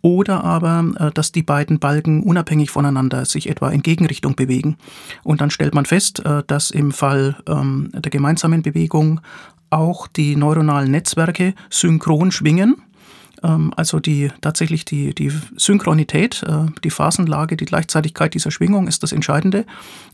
oder 0.00 0.44
aber, 0.44 0.84
äh, 0.98 1.10
dass 1.12 1.32
die 1.32 1.42
beiden 1.42 1.78
Balken 1.78 2.22
unabhängig 2.22 2.70
voneinander 2.70 3.24
sich 3.24 3.48
etwa 3.48 3.70
in 3.70 3.82
Gegenrichtung 3.82 4.36
bewegen. 4.36 4.76
Und 5.24 5.40
dann 5.40 5.50
stellt 5.50 5.74
man 5.74 5.86
fest, 5.86 6.24
äh, 6.24 6.42
dass 6.46 6.70
im 6.70 6.92
Fall 6.92 7.36
ähm, 7.48 7.90
der 7.92 8.10
gemeinsamen 8.10 8.62
Bewegung 8.62 9.20
auch 9.70 10.06
die 10.06 10.36
neuronalen 10.36 10.90
Netzwerke 10.90 11.54
synchron 11.68 12.30
schwingen 12.30 12.76
also 13.76 14.00
die, 14.00 14.30
tatsächlich 14.40 14.84
die, 14.84 15.14
die 15.14 15.32
Synchronität, 15.56 16.42
äh, 16.42 16.66
die 16.82 16.90
Phasenlage, 16.90 17.56
die 17.56 17.64
Gleichzeitigkeit 17.64 18.34
dieser 18.34 18.50
Schwingung 18.50 18.88
ist 18.88 19.02
das 19.02 19.12
Entscheidende. 19.12 19.64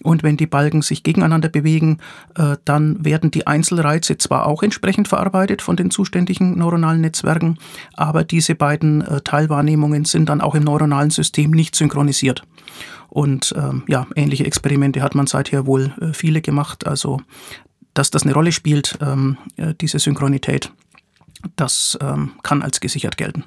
Und 0.02 0.22
wenn 0.22 0.36
die 0.36 0.46
Balken 0.46 0.82
sich 0.82 1.02
gegeneinander 1.02 1.48
bewegen, 1.48 1.98
äh, 2.36 2.56
dann 2.64 3.04
werden 3.04 3.30
die 3.30 3.46
Einzelreize 3.46 4.18
zwar 4.18 4.46
auch 4.46 4.62
entsprechend 4.62 5.08
verarbeitet 5.08 5.62
von 5.62 5.76
den 5.76 5.90
zuständigen 5.90 6.58
neuronalen 6.58 7.00
Netzwerken, 7.00 7.58
aber 7.94 8.24
diese 8.24 8.54
beiden 8.54 9.02
äh, 9.02 9.20
Teilwahrnehmungen 9.22 10.04
sind 10.04 10.28
dann 10.28 10.40
auch 10.40 10.54
im 10.54 10.64
neuronalen 10.64 11.10
System 11.10 11.50
nicht 11.50 11.74
synchronisiert. 11.76 12.42
Und 13.08 13.54
ähm, 13.56 13.84
ja, 13.86 14.06
ähnliche 14.16 14.44
Experimente 14.44 15.00
hat 15.00 15.14
man 15.14 15.28
seither 15.28 15.66
wohl 15.66 15.94
viele 16.14 16.40
gemacht. 16.40 16.84
Also 16.84 17.20
dass 17.92 18.10
das 18.10 18.24
eine 18.24 18.34
Rolle 18.34 18.50
spielt, 18.50 18.98
ähm, 19.00 19.38
diese 19.80 20.00
Synchronität. 20.00 20.72
Das 21.56 21.98
ähm, 22.00 22.32
kann 22.42 22.62
als 22.62 22.80
gesichert 22.80 23.16
gelten. 23.16 23.44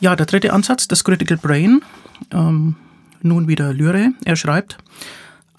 Ja, 0.00 0.16
der 0.16 0.26
dritte 0.26 0.52
Ansatz, 0.52 0.88
das 0.88 1.04
Critical 1.04 1.36
Brain. 1.36 1.82
Ähm, 2.32 2.76
nun 3.22 3.48
wieder 3.48 3.72
Lyre. 3.72 4.12
Er 4.24 4.36
schreibt, 4.36 4.78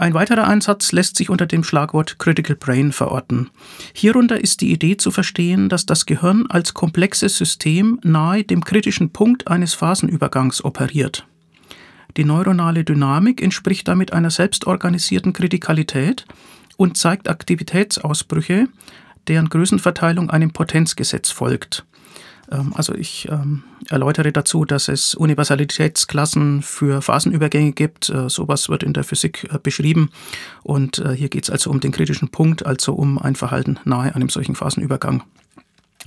ein 0.01 0.15
weiterer 0.15 0.47
Einsatz 0.47 0.93
lässt 0.93 1.15
sich 1.15 1.29
unter 1.29 1.45
dem 1.45 1.63
Schlagwort 1.63 2.17
Critical 2.17 2.55
Brain 2.55 2.91
verorten. 2.91 3.51
Hierunter 3.93 4.41
ist 4.41 4.61
die 4.61 4.71
Idee 4.71 4.97
zu 4.97 5.11
verstehen, 5.11 5.69
dass 5.69 5.85
das 5.85 6.07
Gehirn 6.07 6.47
als 6.49 6.73
komplexes 6.73 7.37
System 7.37 7.99
nahe 8.01 8.43
dem 8.43 8.63
kritischen 8.63 9.11
Punkt 9.11 9.47
eines 9.47 9.75
Phasenübergangs 9.75 10.65
operiert. 10.65 11.27
Die 12.17 12.25
neuronale 12.25 12.83
Dynamik 12.83 13.43
entspricht 13.43 13.87
damit 13.87 14.11
einer 14.11 14.31
selbstorganisierten 14.31 15.33
Kritikalität 15.33 16.25
und 16.77 16.97
zeigt 16.97 17.29
Aktivitätsausbrüche, 17.29 18.69
deren 19.27 19.49
Größenverteilung 19.49 20.29
einem 20.29 20.51
Potenzgesetz 20.51 21.29
folgt. 21.29 21.85
Ähm, 22.51 22.73
also 22.75 22.93
ich 22.93 23.27
ähm, 23.31 23.63
erläutere 23.89 24.31
dazu, 24.31 24.65
dass 24.65 24.87
es 24.87 25.15
Universalitätsklassen 25.15 26.61
für 26.61 27.01
Phasenübergänge 27.01 27.71
gibt. 27.71 28.09
Äh, 28.09 28.29
sowas 28.29 28.69
wird 28.69 28.83
in 28.83 28.93
der 28.93 29.03
Physik 29.03 29.47
äh, 29.51 29.57
beschrieben. 29.57 30.09
Und 30.63 30.99
äh, 30.99 31.15
hier 31.15 31.29
geht 31.29 31.43
es 31.45 31.49
also 31.49 31.69
um 31.69 31.79
den 31.79 31.91
kritischen 31.91 32.29
Punkt, 32.29 32.65
also 32.65 32.93
um 32.93 33.17
ein 33.17 33.35
Verhalten 33.35 33.79
nahe 33.85 34.13
einem 34.13 34.29
solchen 34.29 34.55
Phasenübergang. 34.55 35.23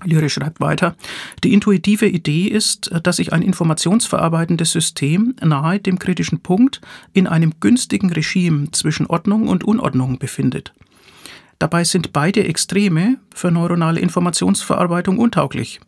Lyre 0.02 0.28
schreibt 0.28 0.60
weiter, 0.60 0.96
die 1.44 1.54
intuitive 1.54 2.06
Idee 2.06 2.48
ist, 2.48 2.90
dass 3.04 3.16
sich 3.16 3.32
ein 3.32 3.42
informationsverarbeitendes 3.42 4.72
System 4.72 5.36
nahe 5.40 5.78
dem 5.78 6.00
kritischen 6.00 6.40
Punkt 6.40 6.80
in 7.12 7.28
einem 7.28 7.54
günstigen 7.60 8.12
Regime 8.12 8.70
zwischen 8.72 9.06
Ordnung 9.06 9.46
und 9.46 9.62
Unordnung 9.62 10.18
befindet. 10.18 10.74
Dabei 11.64 11.84
sind 11.84 12.12
beide 12.12 12.44
Extreme 12.44 13.16
für 13.34 13.50
neuronale 13.50 13.98
Informationsverarbeitung 13.98 15.16
untauglich 15.16 15.80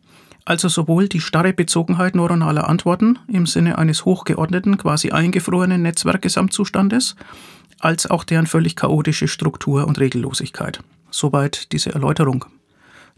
also 0.46 0.68
sowohl 0.68 1.06
die 1.06 1.20
starre 1.20 1.52
Bezogenheit 1.52 2.14
neuronaler 2.14 2.66
Antworten 2.66 3.18
im 3.28 3.44
Sinne 3.44 3.76
eines 3.76 4.06
hochgeordneten, 4.06 4.78
quasi 4.78 5.10
eingefrorenen 5.10 5.82
Netzwerkgesamtzustandes, 5.82 7.16
als 7.78 8.08
auch 8.08 8.24
deren 8.24 8.46
völlig 8.46 8.74
chaotische 8.74 9.28
Struktur 9.28 9.86
und 9.86 9.98
Regellosigkeit. 9.98 10.80
Soweit 11.10 11.72
diese 11.72 11.92
Erläuterung. 11.92 12.46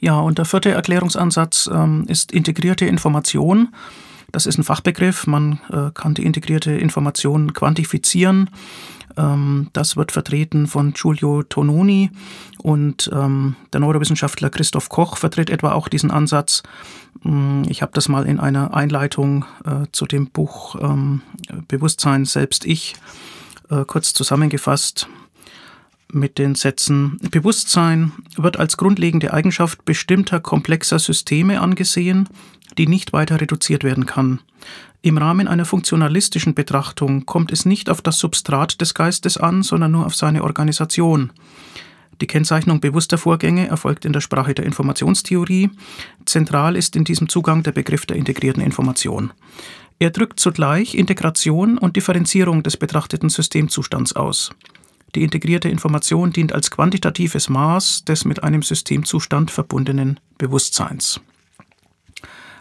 Ja, 0.01 0.19
und 0.19 0.39
der 0.39 0.45
vierte 0.45 0.71
Erklärungsansatz 0.71 1.71
ähm, 1.73 2.07
ist 2.09 2.33
integrierte 2.33 2.87
Information. 2.87 3.69
Das 4.33 4.47
ist 4.47 4.59
ein 4.59 4.65
Fachbegriff. 4.65 5.27
Man 5.27 5.61
äh, 5.71 5.91
kann 5.95 6.15
die 6.15 6.25
integrierte 6.25 6.73
Information 6.73 7.53
quantifizieren. 7.53 8.51
Ähm, 9.17 9.69
das 9.73 9.97
wird 9.97 10.13
vertreten 10.13 10.67
von 10.67 10.93
Giulio 10.93 11.43
Tononi 11.43 12.11
und 12.59 13.11
ähm, 13.13 13.57
der 13.73 13.81
Neurowissenschaftler 13.81 14.51
Christoph 14.51 14.89
Koch 14.89 15.17
vertritt 15.17 15.51
etwa 15.51 15.73
auch 15.73 15.89
diesen 15.89 16.11
Ansatz. 16.11 16.63
Mm, 17.23 17.63
ich 17.69 17.83
habe 17.83 17.93
das 17.95 18.09
mal 18.09 18.27
in 18.27 18.41
einer 18.41 18.75
Einleitung 18.75 19.45
äh, 19.65 19.87
zu 19.93 20.07
dem 20.07 20.29
Buch 20.29 20.77
ähm, 20.81 21.23
Bewusstsein 21.69 22.25
selbst 22.25 22.65
ich 22.65 22.97
äh, 23.71 23.85
kurz 23.85 24.13
zusammengefasst 24.15 25.09
mit 26.13 26.39
den 26.39 26.55
Sätzen 26.55 27.19
Bewusstsein 27.31 28.13
wird 28.37 28.59
als 28.59 28.77
grundlegende 28.77 29.33
Eigenschaft 29.33 29.85
bestimmter 29.85 30.41
komplexer 30.41 30.99
Systeme 30.99 31.61
angesehen, 31.61 32.29
die 32.79 32.87
nicht 32.87 33.13
weiter 33.13 33.41
reduziert 33.41 33.85
werden 33.85 34.07
kann. 34.07 34.41
Im 35.01 35.17
Rahmen 35.17 35.47
einer 35.47 35.65
funktionalistischen 35.65 36.55
Betrachtung 36.55 37.25
kommt 37.25 37.53
es 37.53 37.65
nicht 37.65 37.89
auf 37.89 38.03
das 38.03 38.19
Substrat 38.19 38.81
des 38.81 38.95
Geistes 38.95 39.37
an, 39.37 39.63
sondern 39.63 39.93
nur 39.93 40.07
auf 40.07 40.15
seine 40.15 40.43
Organisation. 40.43 41.33
Die 42.21 42.27
Kennzeichnung 42.27 42.81
bewusster 42.81 43.17
Vorgänge 43.17 43.69
erfolgt 43.69 44.05
in 44.05 44.13
der 44.13 44.21
Sprache 44.21 44.55
der 44.55 44.67
Informationstheorie. 44.67 45.71
Zentral 46.27 46.75
ist 46.75 46.97
in 46.97 47.05
diesem 47.05 47.29
Zugang 47.29 47.63
der 47.63 47.71
Begriff 47.71 48.07
der 48.07 48.17
integrierten 48.17 48.61
Information. 48.63 49.33
Er 50.01 50.11
drückt 50.11 50.41
zugleich 50.41 50.97
Integration 50.97 51.79
und 51.79 51.95
Differenzierung 51.95 52.65
des 52.65 52.77
betrachteten 52.77 53.29
Systemzustands 53.29 54.17
aus. 54.17 54.51
Die 55.15 55.23
integrierte 55.23 55.69
Information 55.69 56.33
dient 56.33 56.53
als 56.53 56.73
quantitatives 56.73 57.49
Maß 57.49 58.05
des 58.05 58.25
mit 58.25 58.43
einem 58.43 58.63
Systemzustand 58.63 59.53
verbundenen 59.53 60.19
Bewusstseins 60.39 61.21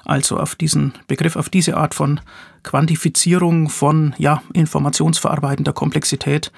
also 0.08 0.38
auf 0.38 0.56
diesen 0.56 0.94
Begriff, 1.08 1.36
auf 1.36 1.50
diese 1.50 1.78
Art 1.78 1.94
von 1.94 2.20
Quantifizierung 2.64 3.70
von 3.70 4.16
ja, 4.18 4.42
informationsverarbeitender 4.54 5.74
Komplexität 5.74 6.52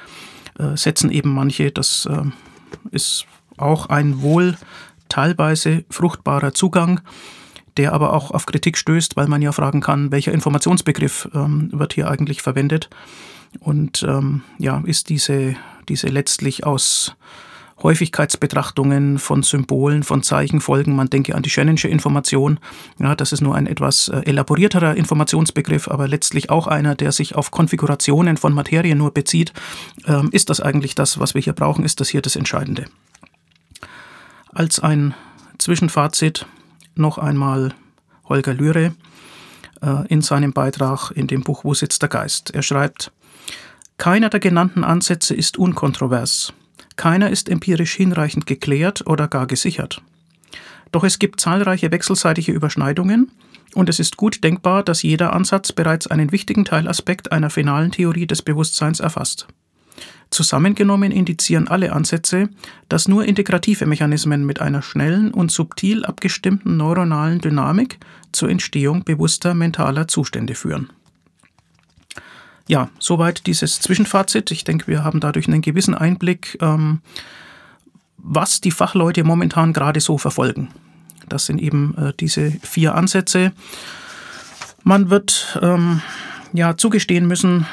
äh, 0.57 0.77
setzen 0.77 1.09
eben 1.09 1.33
manche. 1.33 1.71
Das 1.71 2.05
äh, 2.05 2.23
ist 2.91 3.25
auch 3.57 3.87
ein 3.87 4.21
wohl 4.21 4.57
teilweise 5.09 5.83
fruchtbarer 5.89 6.53
Zugang, 6.53 7.01
der 7.77 7.93
aber 7.93 8.13
auch 8.13 8.31
auf 8.31 8.45
Kritik 8.45 8.77
stößt, 8.77 9.17
weil 9.17 9.27
man 9.27 9.41
ja 9.41 9.51
fragen 9.51 9.81
kann, 9.81 10.11
welcher 10.11 10.31
Informationsbegriff 10.31 11.29
ähm, 11.33 11.69
wird 11.73 11.93
hier 11.93 12.09
eigentlich 12.09 12.41
verwendet 12.41 12.89
und 13.59 14.03
ähm, 14.03 14.43
ja, 14.59 14.81
ist 14.85 15.09
diese, 15.09 15.55
diese 15.87 16.07
letztlich 16.07 16.65
aus 16.65 17.15
Häufigkeitsbetrachtungen 17.81 19.19
von 19.19 19.43
Symbolen, 19.43 20.03
von 20.03 20.23
Zeichenfolgen. 20.23 20.95
Man 20.95 21.09
denke 21.09 21.35
an 21.35 21.43
die 21.43 21.49
Shannonsche 21.49 21.87
Information. 21.87 22.59
Ja, 22.99 23.15
das 23.15 23.31
ist 23.31 23.41
nur 23.41 23.55
ein 23.55 23.67
etwas 23.67 24.09
äh, 24.09 24.21
elaborierterer 24.25 24.95
Informationsbegriff, 24.95 25.87
aber 25.87 26.07
letztlich 26.07 26.49
auch 26.49 26.67
einer, 26.67 26.95
der 26.95 27.11
sich 27.11 27.35
auf 27.35 27.51
Konfigurationen 27.51 28.37
von 28.37 28.53
Materie 28.53 28.95
nur 28.95 29.11
bezieht. 29.11 29.53
Ähm, 30.05 30.29
ist 30.31 30.49
das 30.49 30.59
eigentlich 30.59 30.95
das, 30.95 31.19
was 31.19 31.33
wir 31.33 31.41
hier 31.41 31.53
brauchen? 31.53 31.85
Ist 31.85 31.99
das 31.99 32.09
hier 32.09 32.21
das 32.21 32.35
Entscheidende? 32.35 32.85
Als 34.53 34.79
ein 34.79 35.13
Zwischenfazit 35.57 36.45
noch 36.95 37.17
einmal 37.17 37.73
Holger 38.27 38.53
Lühre 38.53 38.93
äh, 39.81 40.07
in 40.07 40.21
seinem 40.21 40.53
Beitrag 40.53 41.11
in 41.11 41.27
dem 41.27 41.41
Buch 41.41 41.63
Wo 41.63 41.73
sitzt 41.73 42.01
der 42.01 42.09
Geist? 42.09 42.53
Er 42.53 42.61
schreibt, 42.61 43.11
keiner 43.97 44.29
der 44.29 44.39
genannten 44.39 44.83
Ansätze 44.83 45.35
ist 45.35 45.57
unkontrovers. 45.57 46.53
Keiner 46.99 47.29
ist 47.29 47.47
empirisch 47.47 47.93
hinreichend 47.93 48.45
geklärt 48.45 49.07
oder 49.07 49.29
gar 49.29 49.47
gesichert. 49.47 50.01
Doch 50.91 51.05
es 51.05 51.17
gibt 51.17 51.39
zahlreiche 51.39 51.93
wechselseitige 51.93 52.51
Überschneidungen 52.51 53.31
und 53.73 53.87
es 53.87 54.01
ist 54.01 54.17
gut 54.17 54.43
denkbar, 54.43 54.83
dass 54.83 55.01
jeder 55.01 55.31
Ansatz 55.31 55.71
bereits 55.71 56.07
einen 56.07 56.33
wichtigen 56.33 56.65
Teilaspekt 56.65 57.31
einer 57.31 57.49
finalen 57.49 57.91
Theorie 57.91 58.27
des 58.27 58.41
Bewusstseins 58.41 58.99
erfasst. 58.99 59.47
Zusammengenommen 60.29 61.13
indizieren 61.13 61.69
alle 61.69 61.93
Ansätze, 61.93 62.49
dass 62.89 63.07
nur 63.07 63.23
integrative 63.23 63.85
Mechanismen 63.85 64.45
mit 64.45 64.59
einer 64.59 64.81
schnellen 64.81 65.33
und 65.33 65.53
subtil 65.53 66.03
abgestimmten 66.03 66.75
neuronalen 66.75 67.39
Dynamik 67.39 67.97
zur 68.33 68.49
Entstehung 68.49 69.05
bewusster 69.05 69.53
mentaler 69.53 70.09
Zustände 70.09 70.53
führen. 70.53 70.89
Ja, 72.69 72.89
soweit 72.99 73.47
dieses 73.47 73.79
Zwischenfazit. 73.79 74.51
Ich 74.51 74.63
denke, 74.63 74.85
wir 74.85 75.03
haben 75.03 75.19
dadurch 75.19 75.47
einen 75.47 75.63
gewissen 75.63 75.95
Einblick, 75.95 76.55
ähm, 76.61 77.01
was 78.17 78.61
die 78.61 78.69
Fachleute 78.69 79.23
momentan 79.23 79.73
gerade 79.73 79.99
so 79.99 80.19
verfolgen. 80.19 80.69
Das 81.27 81.47
sind 81.47 81.59
eben 81.59 81.95
äh, 81.97 82.13
diese 82.19 82.51
vier 82.61 82.93
Ansätze. 82.93 83.53
Man 84.83 85.09
wird 85.09 85.57
ähm, 85.63 86.01
ja 86.53 86.77
zugestehen 86.77 87.27
müssen, 87.27 87.65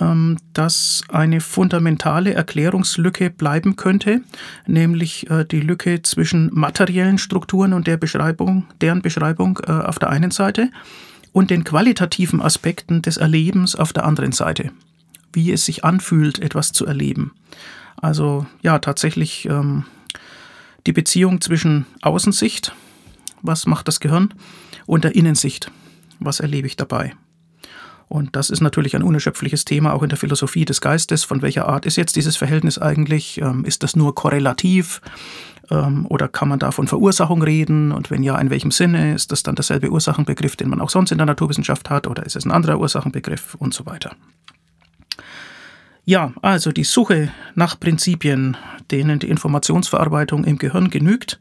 ähm, 0.00 0.38
dass 0.52 1.04
eine 1.08 1.40
fundamentale 1.40 2.34
Erklärungslücke 2.34 3.30
bleiben 3.30 3.76
könnte, 3.76 4.20
nämlich 4.66 5.30
äh, 5.30 5.44
die 5.44 5.60
Lücke 5.60 6.02
zwischen 6.02 6.50
materiellen 6.52 7.18
Strukturen 7.18 7.72
und 7.72 7.86
der 7.86 7.98
Beschreibung, 7.98 8.66
deren 8.80 9.00
Beschreibung 9.00 9.60
äh, 9.64 9.70
auf 9.70 10.00
der 10.00 10.10
einen 10.10 10.32
Seite 10.32 10.70
und 11.34 11.50
den 11.50 11.64
qualitativen 11.64 12.40
Aspekten 12.40 13.02
des 13.02 13.18
Erlebens 13.18 13.74
auf 13.74 13.92
der 13.92 14.06
anderen 14.06 14.32
Seite. 14.32 14.70
Wie 15.32 15.52
es 15.52 15.66
sich 15.66 15.84
anfühlt, 15.84 16.38
etwas 16.38 16.72
zu 16.72 16.86
erleben. 16.86 17.32
Also 17.96 18.46
ja, 18.62 18.78
tatsächlich 18.78 19.46
ähm, 19.46 19.84
die 20.86 20.92
Beziehung 20.92 21.40
zwischen 21.40 21.86
Außensicht, 22.02 22.72
was 23.42 23.66
macht 23.66 23.88
das 23.88 23.98
Gehirn, 23.98 24.32
und 24.86 25.02
der 25.02 25.16
Innensicht, 25.16 25.72
was 26.20 26.38
erlebe 26.38 26.68
ich 26.68 26.76
dabei. 26.76 27.14
Und 28.06 28.36
das 28.36 28.48
ist 28.48 28.60
natürlich 28.60 28.94
ein 28.94 29.02
unerschöpfliches 29.02 29.64
Thema 29.64 29.92
auch 29.92 30.04
in 30.04 30.10
der 30.10 30.18
Philosophie 30.18 30.64
des 30.64 30.80
Geistes. 30.80 31.24
Von 31.24 31.42
welcher 31.42 31.66
Art 31.66 31.84
ist 31.84 31.96
jetzt 31.96 32.14
dieses 32.14 32.36
Verhältnis 32.36 32.78
eigentlich? 32.78 33.40
Ähm, 33.40 33.64
ist 33.64 33.82
das 33.82 33.96
nur 33.96 34.14
korrelativ? 34.14 35.00
Ähm, 35.70 36.06
oder 36.08 36.28
kann 36.28 36.48
man 36.48 36.58
da 36.58 36.70
von 36.70 36.86
Verursachung 36.86 37.42
reden? 37.42 37.92
Und 37.92 38.10
wenn 38.10 38.22
ja, 38.22 38.38
in 38.38 38.50
welchem 38.50 38.70
Sinne? 38.70 39.14
Ist 39.14 39.32
das 39.32 39.42
dann 39.42 39.54
derselbe 39.54 39.90
Ursachenbegriff, 39.90 40.56
den 40.56 40.68
man 40.68 40.80
auch 40.80 40.90
sonst 40.90 41.12
in 41.12 41.18
der 41.18 41.26
Naturwissenschaft 41.26 41.90
hat? 41.90 42.06
Oder 42.06 42.24
ist 42.26 42.36
es 42.36 42.44
ein 42.44 42.52
anderer 42.52 42.78
Ursachenbegriff? 42.78 43.54
Und 43.54 43.74
so 43.74 43.86
weiter. 43.86 44.12
Ja, 46.04 46.32
also 46.42 46.70
die 46.70 46.84
Suche 46.84 47.30
nach 47.54 47.80
Prinzipien, 47.80 48.56
denen 48.90 49.18
die 49.18 49.30
Informationsverarbeitung 49.30 50.44
im 50.44 50.58
Gehirn 50.58 50.90
genügt, 50.90 51.40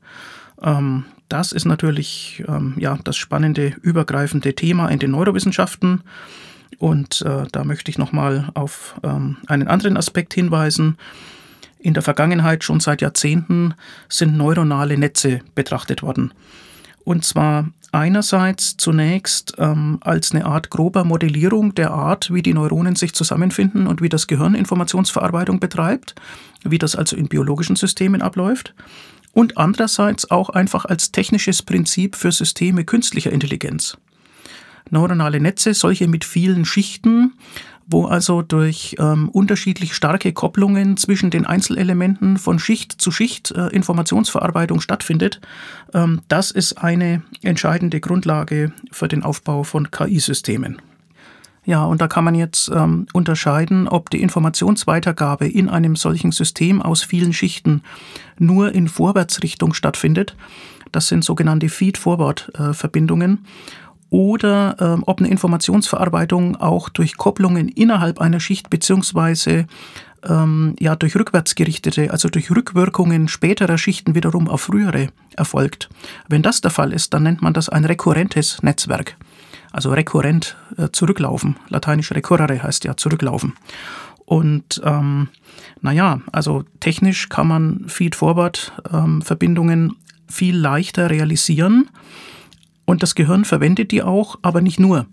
ähm, 0.62 1.06
das 1.30 1.52
ist 1.52 1.66
natürlich 1.66 2.44
ja, 2.78 3.00
das 3.04 3.18
spannende, 3.18 3.74
übergreifende 3.82 4.54
Thema 4.54 4.90
in 4.90 5.00
den 5.00 5.12
Neurowissenschaften. 5.12 6.04
Und 6.78 7.22
äh, 7.22 7.46
da 7.52 7.64
möchte 7.64 7.90
ich 7.90 7.98
nochmal 7.98 8.50
auf 8.54 9.00
ähm, 9.04 9.38
einen 9.48 9.68
anderen 9.68 9.98
Aspekt 9.98 10.34
hinweisen. 10.34 10.98
In 11.84 11.94
der 11.94 12.02
Vergangenheit, 12.02 12.64
schon 12.64 12.80
seit 12.80 13.02
Jahrzehnten, 13.02 13.74
sind 14.08 14.38
neuronale 14.38 14.98
Netze 14.98 15.42
betrachtet 15.54 16.02
worden. 16.02 16.34
Und 17.04 17.26
zwar 17.26 17.72
einerseits 17.92 18.78
zunächst 18.78 19.56
ähm, 19.58 19.98
als 20.00 20.32
eine 20.32 20.46
Art 20.46 20.70
grober 20.70 21.04
Modellierung 21.04 21.76
der 21.76 21.92
Art, 21.92 22.34
wie 22.34 22.42
die 22.42 22.54
Neuronen 22.54 22.96
sich 22.96 23.14
zusammenfinden 23.14 23.86
und 23.86 24.02
wie 24.02 24.08
das 24.08 24.28
Gehirn 24.28 24.56
Informationsverarbeitung 24.56 25.60
betreibt, 25.60 26.16
wie 26.64 26.78
das 26.78 26.96
also 26.96 27.18
in 27.18 27.28
biologischen 27.28 27.76
Systemen 27.76 28.22
abläuft. 28.22 28.74
Und 29.34 29.58
andererseits 29.58 30.32
auch 30.32 30.52
einfach 30.52 30.86
als 30.86 31.12
technisches 31.12 31.62
Prinzip 31.64 32.16
für 32.16 32.32
Systeme 32.32 32.86
künstlicher 32.86 33.34
Intelligenz 33.34 33.98
neuronale 34.90 35.40
Netze, 35.40 35.74
solche 35.74 36.08
mit 36.08 36.24
vielen 36.24 36.66
Schichten, 36.66 37.34
wo 37.88 38.06
also 38.06 38.42
durch 38.42 38.96
ähm, 39.00 39.30
unterschiedlich 39.30 39.94
starke 39.94 40.34
Kopplungen 40.34 40.98
zwischen 40.98 41.30
den 41.30 41.46
Einzelelementen 41.46 42.38
von 42.38 42.60
Schicht 42.60 42.94
zu 42.94 43.12
Schicht 43.12 43.52
äh, 43.52 43.68
Informationsverarbeitung 43.68 44.82
stattfindet. 44.82 45.42
Ähm, 45.94 46.22
das 46.28 46.52
ist 46.52 46.78
eine 46.78 47.24
entscheidende 47.42 48.00
Grundlage 48.00 48.72
für 48.92 49.08
den 49.08 49.24
Aufbau 49.24 49.64
von 49.64 49.92
KI-Systemen. 49.92 50.82
Ja, 51.66 51.86
und 51.86 52.02
da 52.02 52.08
kann 52.08 52.26
man 52.26 52.36
jetzt 52.36 52.70
ähm, 52.70 53.08
unterscheiden, 53.14 53.88
ob 53.88 54.10
die 54.10 54.22
Informationsweitergabe 54.22 55.48
in 55.48 55.70
einem 55.70 55.96
solchen 55.96 56.34
System 56.34 56.82
aus 56.82 57.04
vielen 57.04 57.32
Schichten 57.32 57.84
nur 58.38 58.74
in 58.74 58.90
Vorwärtsrichtung 58.90 59.74
stattfindet. 59.74 60.36
Das 60.92 61.08
sind 61.08 61.24
sogenannte 61.24 61.70
Feed-Forward-Verbindungen. 61.70 63.46
Oder 64.14 64.76
ähm, 64.80 65.04
ob 65.08 65.20
eine 65.20 65.30
Informationsverarbeitung 65.30 66.56
auch 66.58 66.90
durch 66.90 67.18
Kopplungen 67.18 67.68
innerhalb 67.68 68.22
einer 68.22 68.40
Schicht 68.40 68.70
beziehungsweise 68.70 69.66
ähm, 70.24 70.76
ja, 70.80 70.96
durch 70.96 71.16
rückwärtsgerichtete, 71.16 72.12
also 72.12 72.30
durch 72.30 72.52
Rückwirkungen 72.52 73.28
späterer 73.28 73.80
Schichten 73.80 74.14
wiederum 74.14 74.50
auf 74.50 74.62
frühere 74.62 75.08
erfolgt. 75.36 75.90
Wenn 76.30 76.44
das 76.44 76.62
der 76.62 76.70
Fall 76.70 76.94
ist, 76.94 77.16
dann 77.16 77.24
nennt 77.24 77.42
man 77.42 77.56
das 77.56 77.70
ein 77.70 77.86
rekurrentes 77.86 78.62
Netzwerk 78.62 79.18
also 79.72 79.92
rekurrent 79.92 80.56
äh, 80.78 80.90
zurücklaufen. 80.92 81.56
Lateinisch 81.70 82.12
recurrere 82.12 82.62
heißt 82.62 82.84
ja 82.84 82.96
zurücklaufen. 82.96 83.54
Und 84.26 84.80
ähm, 84.86 85.30
naja, 85.82 86.22
also 86.32 86.64
technisch 86.80 87.28
kann 87.30 87.48
man 87.48 87.86
Feed-Forward-Verbindungen 87.88 89.80
ähm, 89.86 89.96
viel 90.30 90.56
leichter 90.56 91.10
realisieren. 91.10 91.90
Und 92.86 93.04
das 93.04 93.16
Gehirn 93.16 93.46
verwendet 93.46 93.92
die 93.92 94.04
auch, 94.04 94.40
aber 94.42 94.62
nicht 94.62 94.80
nur. 94.80 95.08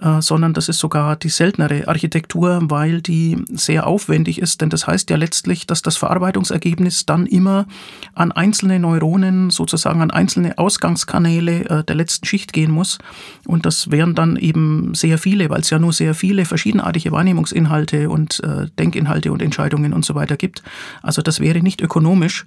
Äh, 0.00 0.22
sondern 0.22 0.54
das 0.54 0.68
ist 0.68 0.78
sogar 0.78 1.16
die 1.16 1.28
seltenere 1.28 1.88
Architektur, 1.88 2.60
weil 2.62 3.02
die 3.02 3.36
sehr 3.50 3.86
aufwendig 3.86 4.40
ist. 4.40 4.60
Denn 4.60 4.70
das 4.70 4.86
heißt 4.86 5.10
ja 5.10 5.16
letztlich, 5.16 5.66
dass 5.66 5.82
das 5.82 5.96
Verarbeitungsergebnis 5.96 7.04
dann 7.04 7.26
immer 7.26 7.66
an 8.14 8.30
einzelne 8.30 8.78
Neuronen, 8.78 9.50
sozusagen 9.50 10.00
an 10.00 10.12
einzelne 10.12 10.56
Ausgangskanäle 10.56 11.68
äh, 11.68 11.84
der 11.84 11.96
letzten 11.96 12.26
Schicht 12.26 12.52
gehen 12.52 12.70
muss. 12.70 12.98
Und 13.44 13.66
das 13.66 13.90
wären 13.90 14.14
dann 14.14 14.36
eben 14.36 14.94
sehr 14.94 15.18
viele, 15.18 15.50
weil 15.50 15.60
es 15.60 15.70
ja 15.70 15.80
nur 15.80 15.92
sehr 15.92 16.14
viele 16.14 16.44
verschiedenartige 16.44 17.10
Wahrnehmungsinhalte 17.10 18.08
und 18.08 18.40
äh, 18.44 18.66
Denkinhalte 18.78 19.32
und 19.32 19.42
Entscheidungen 19.42 19.92
und 19.92 20.04
so 20.04 20.14
weiter 20.14 20.36
gibt. 20.36 20.62
Also 21.02 21.22
das 21.22 21.40
wäre 21.40 21.60
nicht 21.60 21.80
ökonomisch. 21.80 22.44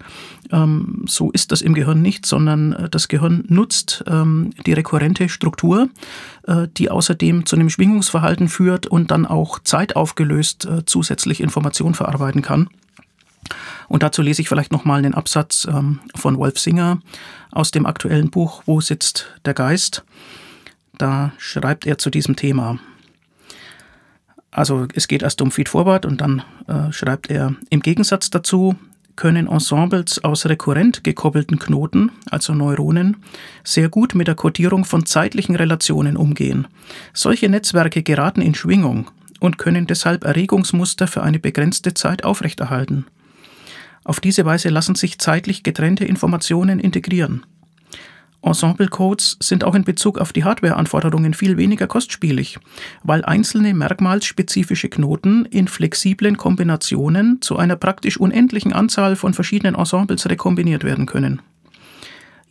Ähm, 0.51 1.03
so 1.05 1.31
ist 1.31 1.51
das 1.51 1.61
im 1.61 1.73
Gehirn 1.73 2.01
nicht, 2.01 2.25
sondern 2.25 2.87
das 2.91 3.09
Gehirn 3.09 3.43
nutzt 3.47 4.05
ähm, 4.07 4.51
die 4.65 4.73
rekurrente 4.73 5.27
Struktur, 5.27 5.89
die 6.77 6.89
außerdem 6.89 7.40
zu 7.45 7.55
einem 7.55 7.69
Schwingungsverhalten 7.69 8.49
führt 8.49 8.87
und 8.87 9.11
dann 9.11 9.25
auch 9.25 9.59
zeitaufgelöst 9.59 10.65
äh, 10.65 10.85
zusätzlich 10.85 11.41
Information 11.41 11.93
verarbeiten 11.93 12.41
kann. 12.41 12.69
Und 13.87 14.03
dazu 14.03 14.21
lese 14.21 14.41
ich 14.41 14.49
vielleicht 14.49 14.71
nochmal 14.71 14.99
einen 14.99 15.13
Absatz 15.13 15.67
ähm, 15.69 15.99
von 16.15 16.37
Wolf 16.37 16.59
Singer 16.59 16.99
aus 17.51 17.71
dem 17.71 17.85
aktuellen 17.85 18.29
Buch 18.29 18.63
Wo 18.65 18.81
sitzt 18.81 19.27
der 19.45 19.53
Geist? 19.53 20.03
Da 20.97 21.33
schreibt 21.37 21.85
er 21.85 21.97
zu 21.97 22.09
diesem 22.09 22.35
Thema. 22.35 22.79
Also 24.51 24.87
es 24.93 25.07
geht 25.07 25.23
erst 25.23 25.41
um 25.41 25.51
Feedforward 25.51 26.05
und 26.05 26.21
dann 26.21 26.43
äh, 26.67 26.91
schreibt 26.91 27.29
er, 27.29 27.55
im 27.69 27.81
Gegensatz 27.81 28.29
dazu 28.29 28.75
können 29.15 29.47
Ensembles 29.47 30.23
aus 30.23 30.45
rekurrent 30.45 31.03
gekoppelten 31.03 31.59
Knoten, 31.59 32.11
also 32.29 32.53
Neuronen, 32.53 33.17
sehr 33.63 33.89
gut 33.89 34.15
mit 34.15 34.27
der 34.27 34.35
Kodierung 34.35 34.85
von 34.85 35.05
zeitlichen 35.05 35.55
Relationen 35.55 36.17
umgehen. 36.17 36.67
Solche 37.13 37.49
Netzwerke 37.49 38.03
geraten 38.03 38.41
in 38.41 38.55
Schwingung 38.55 39.11
und 39.39 39.57
können 39.57 39.87
deshalb 39.87 40.23
Erregungsmuster 40.23 41.07
für 41.07 41.23
eine 41.23 41.39
begrenzte 41.39 41.93
Zeit 41.93 42.23
aufrechterhalten. 42.23 43.05
Auf 44.03 44.19
diese 44.19 44.45
Weise 44.45 44.69
lassen 44.69 44.95
sich 44.95 45.19
zeitlich 45.19 45.63
getrennte 45.63 46.05
Informationen 46.05 46.79
integrieren. 46.79 47.45
Ensemble-Codes 48.43 49.37
sind 49.39 49.63
auch 49.63 49.75
in 49.75 49.83
Bezug 49.83 50.17
auf 50.17 50.33
die 50.33 50.43
Hardware-Anforderungen 50.43 51.33
viel 51.33 51.57
weniger 51.57 51.87
kostspielig, 51.87 52.57
weil 53.03 53.23
einzelne 53.23 53.73
merkmalsspezifische 53.73 54.89
Knoten 54.89 55.45
in 55.45 55.67
flexiblen 55.67 56.37
Kombinationen 56.37 57.41
zu 57.41 57.57
einer 57.57 57.75
praktisch 57.75 58.17
unendlichen 58.17 58.73
Anzahl 58.73 59.15
von 59.15 59.33
verschiedenen 59.33 59.75
Ensembles 59.75 60.27
rekombiniert 60.27 60.83
werden 60.83 61.05
können. 61.05 61.41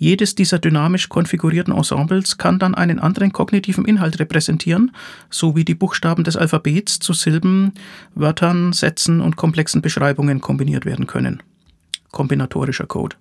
Jedes 0.01 0.35
dieser 0.35 0.59
dynamisch 0.59 1.11
konfigurierten 1.11 1.75
Ensembles 1.75 2.39
kann 2.39 2.59
dann 2.59 2.75
einen 2.75 3.01
anderen 3.01 3.33
kognitiven 3.33 3.85
Inhalt 3.85 4.19
repräsentieren, 4.19 4.93
so 5.29 5.57
wie 5.57 5.65
die 5.65 5.75
Buchstaben 5.75 6.25
des 6.25 6.39
Alphabets 6.39 7.01
zu 7.01 7.13
Silben, 7.13 7.73
Wörtern, 8.15 8.73
Sätzen 8.73 9.21
und 9.21 9.37
komplexen 9.37 9.83
Beschreibungen 9.83 10.41
kombiniert 10.41 10.87
werden 10.87 11.07
können. 11.07 11.43
Kombinatorischer 12.13 12.87
Code. 12.87 13.17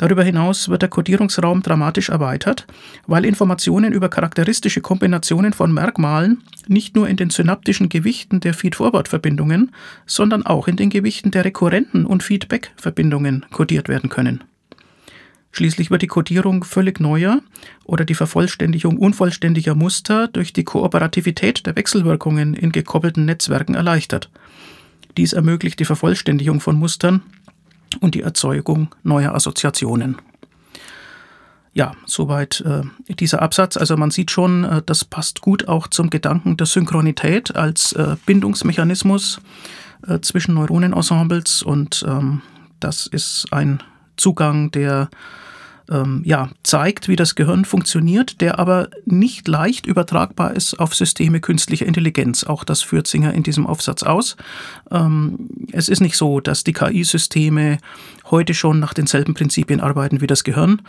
Darüber 0.00 0.24
hinaus 0.24 0.70
wird 0.70 0.80
der 0.80 0.88
Kodierungsraum 0.88 1.62
dramatisch 1.62 2.08
erweitert, 2.08 2.66
weil 3.06 3.26
Informationen 3.26 3.92
über 3.92 4.08
charakteristische 4.08 4.80
Kombinationen 4.80 5.52
von 5.52 5.74
Merkmalen 5.74 6.42
nicht 6.68 6.96
nur 6.96 7.06
in 7.06 7.18
den 7.18 7.28
synaptischen 7.28 7.90
Gewichten 7.90 8.40
der 8.40 8.54
Feed-Forward-Verbindungen, 8.54 9.72
sondern 10.06 10.46
auch 10.46 10.68
in 10.68 10.76
den 10.76 10.88
Gewichten 10.88 11.32
der 11.32 11.44
rekurrenten 11.44 12.06
und 12.06 12.22
Feedback-Verbindungen 12.22 13.44
kodiert 13.52 13.90
werden 13.90 14.08
können. 14.08 14.42
Schließlich 15.52 15.90
wird 15.90 16.00
die 16.00 16.06
Kodierung 16.06 16.64
völlig 16.64 16.98
neuer 16.98 17.42
oder 17.84 18.06
die 18.06 18.14
Vervollständigung 18.14 18.96
unvollständiger 18.96 19.74
Muster 19.74 20.28
durch 20.28 20.54
die 20.54 20.64
Kooperativität 20.64 21.66
der 21.66 21.76
Wechselwirkungen 21.76 22.54
in 22.54 22.72
gekoppelten 22.72 23.26
Netzwerken 23.26 23.74
erleichtert. 23.74 24.30
Dies 25.18 25.34
ermöglicht 25.34 25.78
die 25.78 25.84
Vervollständigung 25.84 26.60
von 26.60 26.78
Mustern 26.78 27.22
und 28.00 28.14
die 28.14 28.22
Erzeugung 28.22 28.94
neuer 29.02 29.34
Assoziationen. 29.34 30.16
Ja, 31.72 31.92
soweit 32.04 32.62
äh, 32.62 32.82
dieser 33.14 33.42
Absatz. 33.42 33.76
Also 33.76 33.96
man 33.96 34.10
sieht 34.10 34.30
schon, 34.30 34.64
äh, 34.64 34.82
das 34.84 35.04
passt 35.04 35.40
gut 35.40 35.68
auch 35.68 35.86
zum 35.86 36.10
Gedanken 36.10 36.56
der 36.56 36.66
Synchronität 36.66 37.54
als 37.54 37.92
äh, 37.92 38.16
Bindungsmechanismus 38.26 39.40
äh, 40.06 40.20
zwischen 40.20 40.54
Neuronenensembles 40.54 41.62
und 41.62 42.04
ähm, 42.08 42.42
das 42.80 43.06
ist 43.06 43.46
ein 43.52 43.82
Zugang, 44.16 44.70
der 44.70 45.10
ähm, 45.90 46.22
ja, 46.24 46.50
zeigt, 46.62 47.08
wie 47.08 47.16
das 47.16 47.34
Gehirn 47.34 47.64
funktioniert, 47.64 48.40
der 48.40 48.58
aber 48.58 48.88
nicht 49.04 49.48
leicht 49.48 49.86
übertragbar 49.86 50.54
ist 50.54 50.78
auf 50.78 50.94
Systeme 50.94 51.40
künstlicher 51.40 51.86
Intelligenz. 51.86 52.44
Auch 52.44 52.64
das 52.64 52.82
führt 52.82 53.06
Singer 53.06 53.34
in 53.34 53.42
diesem 53.42 53.66
Aufsatz 53.66 54.02
aus. 54.02 54.36
Ähm, 54.90 55.48
es 55.72 55.88
ist 55.88 56.00
nicht 56.00 56.16
so, 56.16 56.40
dass 56.40 56.64
die 56.64 56.72
KI-Systeme 56.72 57.78
heute 58.30 58.54
schon 58.54 58.78
nach 58.78 58.94
denselben 58.94 59.34
Prinzipien 59.34 59.80
arbeiten 59.80 60.20
wie 60.20 60.26
das 60.26 60.44
Gehirn. 60.44 60.82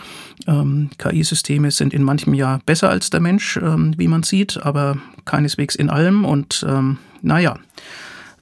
Ähm, 0.47 0.91
KI-Systeme 0.97 1.71
sind 1.71 1.93
in 1.93 2.03
manchem 2.03 2.33
Jahr 2.33 2.59
besser 2.65 2.89
als 2.89 3.09
der 3.09 3.19
Mensch, 3.19 3.57
ähm, 3.57 3.95
wie 3.97 4.07
man 4.07 4.23
sieht, 4.23 4.61
aber 4.63 4.97
keineswegs 5.25 5.75
in 5.75 5.89
allem. 5.89 6.25
Und 6.25 6.65
ähm, 6.69 6.99
naja, 7.21 7.57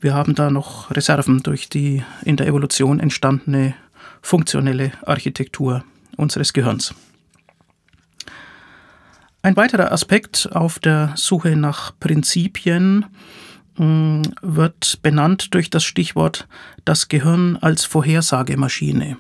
wir 0.01 0.13
haben 0.13 0.35
da 0.35 0.49
noch 0.49 0.91
Reserven 0.91 1.41
durch 1.43 1.69
die 1.69 2.03
in 2.25 2.35
der 2.35 2.47
Evolution 2.47 2.99
entstandene 2.99 3.75
funktionelle 4.21 4.91
Architektur 5.05 5.83
unseres 6.19 6.53
Gehirns. 6.53 6.93
Ein 9.41 9.55
weiterer 9.55 9.91
Aspekt 9.91 10.49
auf 10.51 10.79
der 10.79 11.13
Suche 11.15 11.55
nach 11.55 11.93
Prinzipien 11.99 13.05
hm, 13.77 14.23
wird 14.41 14.99
benannt 15.01 15.53
durch 15.53 15.69
das 15.69 15.85
Stichwort 15.85 16.47
das 16.83 17.07
Gehirn 17.07 17.55
als 17.55 17.85
Vorhersagemaschine. 17.85 19.17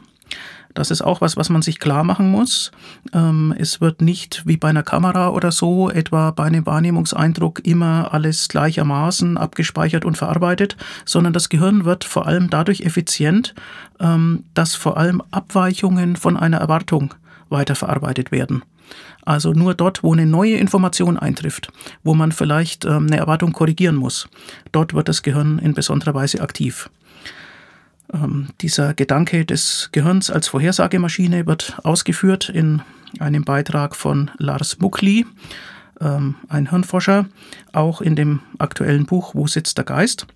Das 0.73 0.91
ist 0.91 1.01
auch 1.01 1.21
was, 1.21 1.35
was 1.35 1.49
man 1.49 1.61
sich 1.61 1.79
klar 1.79 2.03
machen 2.03 2.29
muss. 2.29 2.71
Ähm, 3.13 3.53
es 3.57 3.81
wird 3.81 4.01
nicht 4.01 4.43
wie 4.45 4.57
bei 4.57 4.69
einer 4.69 4.83
Kamera 4.83 5.29
oder 5.29 5.51
so, 5.51 5.89
etwa 5.89 6.31
bei 6.31 6.45
einem 6.45 6.65
Wahrnehmungseindruck, 6.65 7.65
immer 7.65 8.13
alles 8.13 8.47
gleichermaßen 8.49 9.37
abgespeichert 9.37 10.05
und 10.05 10.17
verarbeitet, 10.17 10.77
sondern 11.05 11.33
das 11.33 11.49
Gehirn 11.49 11.85
wird 11.85 12.03
vor 12.03 12.27
allem 12.27 12.49
dadurch 12.49 12.81
effizient, 12.81 13.55
ähm, 13.99 14.43
dass 14.53 14.75
vor 14.75 14.97
allem 14.97 15.21
Abweichungen 15.31 16.15
von 16.15 16.37
einer 16.37 16.57
Erwartung 16.57 17.13
weiterverarbeitet 17.49 18.31
werden. 18.31 18.63
Also 19.25 19.53
nur 19.53 19.73
dort, 19.73 20.03
wo 20.03 20.13
eine 20.13 20.25
neue 20.25 20.55
Information 20.55 21.17
eintrifft, 21.17 21.71
wo 22.03 22.13
man 22.13 22.31
vielleicht 22.31 22.85
ähm, 22.85 23.07
eine 23.07 23.17
Erwartung 23.17 23.53
korrigieren 23.53 23.95
muss, 23.95 24.27
dort 24.71 24.93
wird 24.93 25.07
das 25.07 25.23
Gehirn 25.23 25.59
in 25.59 25.73
besonderer 25.73 26.13
Weise 26.13 26.41
aktiv. 26.41 26.89
Ähm, 28.13 28.47
dieser 28.61 28.93
Gedanke 28.93 29.45
des 29.45 29.89
Gehirns 29.91 30.29
als 30.31 30.47
Vorhersagemaschine 30.47 31.45
wird 31.45 31.77
ausgeführt 31.83 32.49
in 32.49 32.81
einem 33.19 33.43
Beitrag 33.43 33.95
von 33.95 34.31
Lars 34.37 34.79
Muckli, 34.79 35.25
ähm, 36.01 36.35
ein 36.47 36.69
Hirnforscher, 36.69 37.25
auch 37.73 38.01
in 38.01 38.15
dem 38.15 38.41
aktuellen 38.57 39.05
Buch 39.05 39.35
Wo 39.35 39.47
sitzt 39.47 39.77
der 39.77 39.85
Geist? 39.85 40.27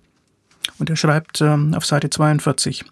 Und 0.78 0.90
er 0.90 0.96
schreibt 0.96 1.40
ähm, 1.40 1.74
auf 1.74 1.84
Seite 1.84 2.10
42. 2.10 2.84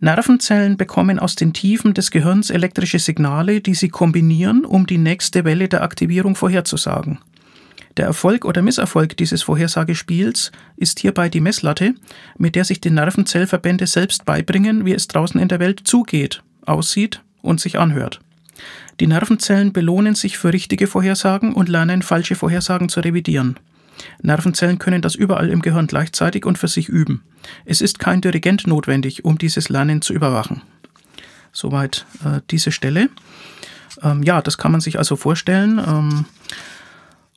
Nervenzellen 0.00 0.76
bekommen 0.76 1.18
aus 1.18 1.34
den 1.34 1.52
Tiefen 1.52 1.94
des 1.94 2.10
Gehirns 2.10 2.50
elektrische 2.50 2.98
Signale, 2.98 3.60
die 3.60 3.74
sie 3.74 3.88
kombinieren, 3.88 4.64
um 4.64 4.86
die 4.86 4.98
nächste 4.98 5.44
Welle 5.44 5.68
der 5.68 5.82
Aktivierung 5.82 6.36
vorherzusagen. 6.36 7.20
Der 7.96 8.06
Erfolg 8.06 8.44
oder 8.44 8.60
Misserfolg 8.60 9.16
dieses 9.16 9.44
Vorhersagespiels 9.44 10.50
ist 10.76 10.98
hierbei 10.98 11.28
die 11.28 11.40
Messlatte, 11.40 11.94
mit 12.36 12.56
der 12.56 12.64
sich 12.64 12.80
die 12.80 12.90
Nervenzellverbände 12.90 13.86
selbst 13.86 14.24
beibringen, 14.24 14.84
wie 14.84 14.94
es 14.94 15.06
draußen 15.06 15.40
in 15.40 15.48
der 15.48 15.60
Welt 15.60 15.82
zugeht, 15.84 16.42
aussieht 16.66 17.22
und 17.40 17.60
sich 17.60 17.78
anhört. 17.78 18.20
Die 19.00 19.06
Nervenzellen 19.06 19.72
belohnen 19.72 20.14
sich 20.14 20.38
für 20.38 20.52
richtige 20.52 20.86
Vorhersagen 20.86 21.52
und 21.52 21.68
lernen, 21.68 22.02
falsche 22.02 22.34
Vorhersagen 22.34 22.88
zu 22.88 23.00
revidieren. 23.00 23.58
Nervenzellen 24.22 24.78
können 24.78 25.02
das 25.02 25.14
überall 25.14 25.48
im 25.48 25.62
Gehirn 25.62 25.86
gleichzeitig 25.86 26.46
und 26.46 26.58
für 26.58 26.68
sich 26.68 26.88
üben. 26.88 27.22
Es 27.64 27.80
ist 27.80 28.00
kein 28.00 28.20
Dirigent 28.20 28.66
notwendig, 28.66 29.24
um 29.24 29.38
dieses 29.38 29.68
Lernen 29.68 30.02
zu 30.02 30.12
überwachen. 30.12 30.62
Soweit 31.52 32.06
äh, 32.24 32.40
diese 32.50 32.72
Stelle. 32.72 33.08
Ähm, 34.02 34.24
ja, 34.24 34.42
das 34.42 34.58
kann 34.58 34.72
man 34.72 34.80
sich 34.80 34.98
also 34.98 35.14
vorstellen. 35.14 35.78
Ähm, 35.78 36.24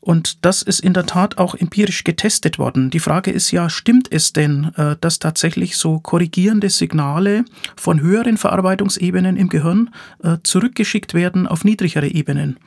und 0.08 0.46
das 0.46 0.62
ist 0.62 0.80
in 0.80 0.93
der 0.93 1.06
Tat 1.06 1.38
auch 1.38 1.54
empirisch 1.54 2.06
getestet 2.06 2.58
worden. 2.58 2.89
Die 2.89 3.02
Frage 3.02 3.30
ist 3.30 3.52
ja, 3.52 3.70
stimmt 3.70 4.10
es 4.10 4.32
denn, 4.32 4.72
äh, 4.78 4.96
dass 5.02 5.20
tatsächlich 5.20 5.76
so 5.76 6.00
korrigierende 6.00 6.70
Signale 6.70 7.43
von 7.76 8.00
höheren 8.00 8.38
Verarbeitungsebenen 8.38 9.36
im 9.36 9.50
Gehirn 9.50 9.89
äh, 10.24 10.38
zurückgeschickt 10.43 11.13
werden 11.13 11.46
auf 11.46 11.65
niedrigere 11.65 12.08
Ebenen? 12.08 12.58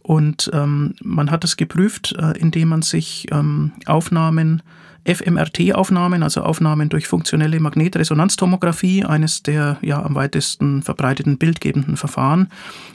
Und 0.00 0.50
ähm, 0.54 0.94
man 1.02 1.30
hat 1.30 1.44
es 1.44 1.58
geprüft, 1.58 2.14
äh, 2.18 2.32
indem 2.38 2.68
man 2.68 2.80
sich 2.80 3.26
ähm, 3.30 3.72
Aufnahmen 3.84 4.62
fMRT-Aufnahmen, 5.06 6.22
also 6.22 6.42
Aufnahmen 6.42 6.88
durch 6.88 7.06
funktionelle 7.06 7.60
Magnetresonanztomographie, 7.60 9.04
eines 9.04 9.42
der 9.42 9.78
ja 9.80 10.02
am 10.02 10.14
weitesten 10.14 10.82
verbreiteten 10.82 11.38
bildgebenden 11.38 11.96
Verfahren, 11.96 12.48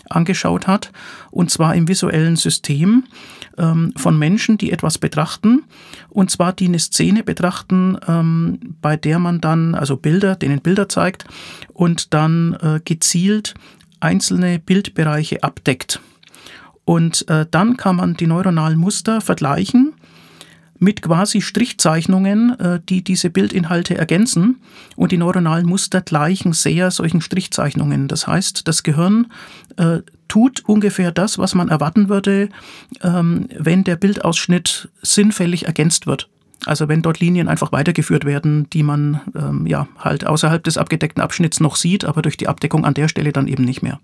angeschaut 0.10 0.68
hat. 0.68 0.92
Und 1.32 1.50
zwar 1.50 1.76
im 1.76 1.88
visuellen 1.88 2.36
System 2.36 3.06
ähm, 3.58 3.94
von 3.96 4.20
Menschen, 4.20 4.58
die 4.58 4.72
etwas 4.72 4.98
betrachten. 4.98 5.64
Und 6.10 6.30
zwar 6.30 6.54
die 6.54 6.66
eine 6.66 6.80
Szene 6.80 7.24
betrachten, 7.24 7.98
ähm, 8.08 8.60
bei 8.82 8.98
der 8.98 9.20
man 9.20 9.42
dann, 9.42 9.76
also 9.76 9.96
Bilder, 9.96 10.36
denen 10.36 10.62
Bilder 10.62 10.90
zeigt 10.90 11.26
und 11.74 12.14
dann 12.14 12.58
äh, 12.62 12.82
gezielt 12.84 13.54
einzelne 14.00 14.60
Bildbereiche 14.60 15.44
abdeckt. 15.44 16.02
Und 16.84 17.28
äh, 17.30 17.46
dann 17.50 17.78
kann 17.78 17.96
man 17.96 18.16
die 18.16 18.28
neuronalen 18.28 18.78
Muster 18.78 19.22
vergleichen 19.22 19.91
mit 20.82 21.04
quasi 21.04 21.42
Strichzeichnungen, 21.42 22.60
äh, 22.60 22.80
die 22.90 23.04
diese 23.04 23.30
Bildinhalte 23.30 23.98
ergänzen. 23.98 24.60
Und 24.96 25.12
die 25.12 25.18
neuronalen 25.18 25.68
Muster 25.68 26.02
gleichen 26.02 26.54
sehr 26.54 26.90
solchen 26.90 27.22
Strichzeichnungen. 27.22 28.08
Das 28.08 28.26
heißt, 28.26 28.68
das 28.68 28.82
Gehirn 28.82 29.28
äh, 29.78 30.00
tut 30.28 30.64
ungefähr 30.66 31.12
das, 31.12 31.38
was 31.38 31.54
man 31.54 31.70
erwarten 31.70 32.10
würde, 32.10 32.50
ähm, 33.04 33.48
wenn 33.56 33.84
der 33.84 33.96
Bildausschnitt 33.96 34.90
sinnfällig 35.04 35.68
ergänzt 35.68 36.08
wird. 36.08 36.30
Also 36.66 36.88
wenn 36.88 37.04
dort 37.04 37.20
Linien 37.20 37.48
einfach 37.48 37.72
weitergeführt 37.72 38.26
werden, 38.26 38.68
die 38.72 38.84
man 38.84 39.22
ähm, 39.36 39.68
ja 39.68 39.88
halt 40.00 40.26
außerhalb 40.26 40.64
des 40.64 40.80
abgedeckten 40.80 41.22
Abschnitts 41.22 41.60
noch 41.60 41.76
sieht, 41.76 42.06
aber 42.06 42.24
durch 42.24 42.38
die 42.38 42.48
Abdeckung 42.48 42.86
an 42.86 42.96
der 42.96 43.08
Stelle 43.08 43.32
dann 43.32 43.48
eben 43.48 43.66
nicht 43.66 43.84
mehr. 43.84 44.00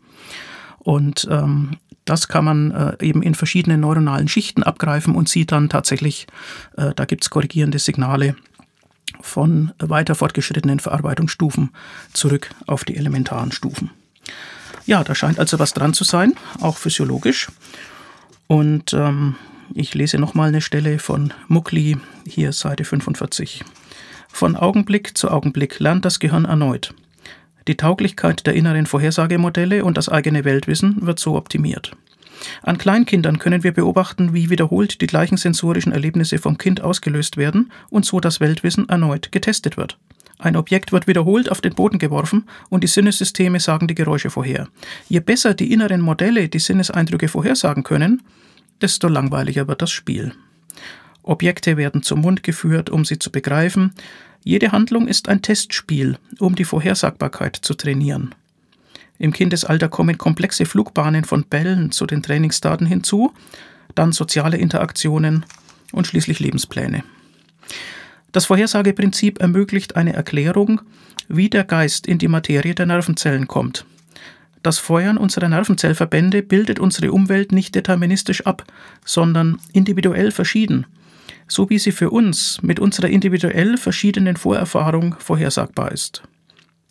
Und 0.77 1.27
ähm, 1.31 1.71
das 2.09 2.27
kann 2.27 2.45
man 2.45 2.71
äh, 2.71 3.05
eben 3.05 3.21
in 3.21 3.35
verschiedenen 3.35 3.81
neuronalen 3.81 4.27
Schichten 4.27 4.63
abgreifen 4.63 5.15
und 5.15 5.29
sieht 5.29 5.51
dann 5.51 5.69
tatsächlich, 5.69 6.27
äh, 6.77 6.93
da 6.95 7.05
gibt 7.05 7.23
es 7.23 7.29
korrigierende 7.29 7.79
Signale 7.79 8.35
von 9.21 9.71
weiter 9.79 10.15
fortgeschrittenen 10.15 10.79
Verarbeitungsstufen 10.79 11.71
zurück 12.13 12.49
auf 12.65 12.83
die 12.85 12.95
elementaren 12.95 13.51
Stufen. 13.51 13.91
Ja, 14.85 15.03
da 15.03 15.15
scheint 15.15 15.39
also 15.39 15.59
was 15.59 15.73
dran 15.73 15.93
zu 15.93 16.03
sein, 16.03 16.33
auch 16.61 16.77
physiologisch. 16.77 17.49
Und 18.47 18.93
ähm, 18.93 19.35
ich 19.73 19.93
lese 19.93 20.17
nochmal 20.17 20.47
eine 20.47 20.61
Stelle 20.61 20.99
von 20.99 21.33
Muckli, 21.47 21.97
hier 22.25 22.53
Seite 22.53 22.85
45. 22.85 23.65
Von 24.29 24.55
Augenblick 24.55 25.17
zu 25.17 25.29
Augenblick 25.29 25.79
lernt 25.79 26.05
das 26.05 26.19
Gehirn 26.19 26.45
erneut. 26.45 26.93
Die 27.67 27.75
Tauglichkeit 27.75 28.47
der 28.47 28.53
inneren 28.53 28.85
Vorhersagemodelle 28.85 29.83
und 29.83 29.97
das 29.97 30.07
eigene 30.07 30.45
Weltwissen 30.45 31.05
wird 31.05 31.19
so 31.19 31.35
optimiert. 31.35 31.91
An 32.61 32.77
Kleinkindern 32.77 33.39
können 33.39 33.63
wir 33.63 33.73
beobachten, 33.73 34.33
wie 34.33 34.49
wiederholt 34.49 35.01
die 35.01 35.07
gleichen 35.07 35.37
sensorischen 35.37 35.91
Erlebnisse 35.91 36.37
vom 36.37 36.57
Kind 36.57 36.81
ausgelöst 36.81 37.35
werden 37.35 37.71
und 37.89 38.05
so 38.05 38.19
das 38.19 38.39
Weltwissen 38.39 38.87
erneut 38.87 39.31
getestet 39.31 39.75
wird. 39.75 39.97
Ein 40.39 40.55
Objekt 40.55 40.91
wird 40.91 41.07
wiederholt 41.07 41.51
auf 41.51 41.61
den 41.61 41.73
Boden 41.73 41.97
geworfen 41.97 42.45
und 42.69 42.83
die 42.83 42.87
Sinnesysteme 42.87 43.59
sagen 43.59 43.87
die 43.87 43.95
Geräusche 43.95 44.29
vorher. 44.29 44.67
Je 45.09 45.19
besser 45.19 45.53
die 45.55 45.73
inneren 45.73 45.99
Modelle 45.99 46.47
die 46.47 46.59
Sinneseindrücke 46.59 47.27
vorhersagen 47.27 47.83
können, 47.83 48.21
desto 48.79 49.07
langweiliger 49.07 49.67
wird 49.67 49.81
das 49.81 49.89
Spiel. 49.89 50.33
Objekte 51.27 51.77
werden 51.77 52.03
zum 52.03 52.21
Mund 52.21 52.43
geführt, 52.43 52.89
um 52.89 53.05
sie 53.05 53.19
zu 53.19 53.31
begreifen, 53.31 53.93
jede 54.43 54.71
Handlung 54.71 55.07
ist 55.07 55.27
ein 55.27 55.41
Testspiel, 55.41 56.17
um 56.39 56.55
die 56.55 56.63
Vorhersagbarkeit 56.63 57.57
zu 57.57 57.73
trainieren. 57.73 58.33
Im 59.19 59.33
Kindesalter 59.33 59.89
kommen 59.89 60.17
komplexe 60.17 60.65
Flugbahnen 60.65 61.25
von 61.25 61.43
Bällen 61.43 61.91
zu 61.91 62.05
den 62.05 62.23
Trainingsdaten 62.23 62.87
hinzu, 62.87 63.33
dann 63.95 64.11
soziale 64.11 64.57
Interaktionen 64.57 65.45
und 65.91 66.07
schließlich 66.07 66.39
Lebenspläne. 66.39 67.03
Das 68.31 68.45
Vorhersageprinzip 68.45 69.41
ermöglicht 69.41 69.95
eine 69.95 70.13
Erklärung, 70.13 70.81
wie 71.27 71.49
der 71.49 71.63
Geist 71.63 72.07
in 72.07 72.19
die 72.19 72.27
Materie 72.27 72.75
der 72.75 72.85
Nervenzellen 72.85 73.47
kommt. 73.47 73.85
Das 74.63 74.79
Feuern 74.79 75.17
unserer 75.17 75.49
Nervenzellverbände 75.49 76.43
bildet 76.43 76.79
unsere 76.79 77.11
Umwelt 77.11 77.51
nicht 77.51 77.75
deterministisch 77.75 78.45
ab, 78.45 78.65
sondern 79.03 79.59
individuell 79.73 80.31
verschieden 80.31 80.85
so 81.47 81.69
wie 81.69 81.79
sie 81.79 81.91
für 81.91 82.09
uns 82.09 82.61
mit 82.61 82.79
unserer 82.79 83.09
individuell 83.09 83.77
verschiedenen 83.77 84.37
Vorerfahrung 84.37 85.15
vorhersagbar 85.19 85.91
ist. 85.91 86.23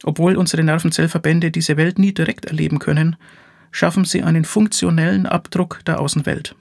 Obwohl 0.03 0.37
unsere 0.37 0.63
Nervenzellverbände 0.63 1.51
diese 1.51 1.77
Welt 1.77 1.99
nie 1.99 2.13
direkt 2.13 2.47
erleben 2.47 2.79
können, 2.79 3.17
schaffen 3.71 4.05
sie 4.05 4.23
einen 4.23 4.45
funktionellen 4.45 5.27
Abdruck 5.27 5.81
der 5.87 6.01
Außenwelt. 6.01 6.55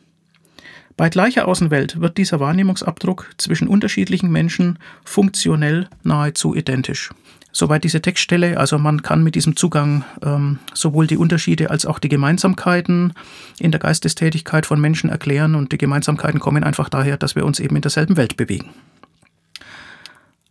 Bei 0.97 1.09
gleicher 1.09 1.47
Außenwelt 1.47 1.99
wird 1.99 2.17
dieser 2.17 2.39
Wahrnehmungsabdruck 2.39 3.31
zwischen 3.37 3.67
unterschiedlichen 3.67 4.31
Menschen 4.31 4.79
funktionell 5.03 5.89
nahezu 6.03 6.55
identisch. 6.55 7.11
Soweit 7.57 7.85
diese 7.85 8.01
Textstelle. 8.01 8.59
Also 8.59 8.77
man 8.77 9.01
kann 9.01 9.23
mit 9.23 9.35
diesem 9.35 9.55
Zugang 9.55 10.03
ähm, 10.21 10.59
sowohl 10.73 11.07
die 11.07 11.15
Unterschiede 11.15 11.71
als 11.71 11.85
auch 11.85 11.99
die 11.99 12.09
Gemeinsamkeiten 12.09 13.13
in 13.59 13.71
der 13.71 13.79
Geistestätigkeit 13.79 14.65
von 14.65 14.81
Menschen 14.81 15.09
erklären. 15.09 15.55
Und 15.55 15.71
die 15.71 15.77
Gemeinsamkeiten 15.77 16.41
kommen 16.41 16.65
einfach 16.65 16.89
daher, 16.89 17.15
dass 17.15 17.33
wir 17.33 17.45
uns 17.45 17.61
eben 17.61 17.77
in 17.77 17.81
derselben 17.81 18.17
Welt 18.17 18.35
bewegen. 18.35 18.71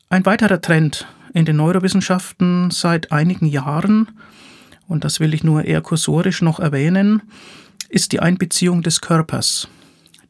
Ein 0.09 0.25
weiterer 0.25 0.63
Trend 0.63 1.07
in 1.35 1.45
den 1.45 1.57
Neurowissenschaften 1.57 2.71
seit 2.71 3.13
einigen 3.13 3.45
Jahren, 3.45 4.09
und 4.89 5.05
das 5.05 5.21
will 5.21 5.35
ich 5.35 5.45
nur 5.45 5.63
eher 5.63 5.83
kursorisch 5.83 6.41
noch 6.41 6.59
erwähnen, 6.59 7.21
ist 7.91 8.13
die 8.13 8.21
Einbeziehung 8.21 8.81
des 8.81 9.03
Körpers, 9.03 9.69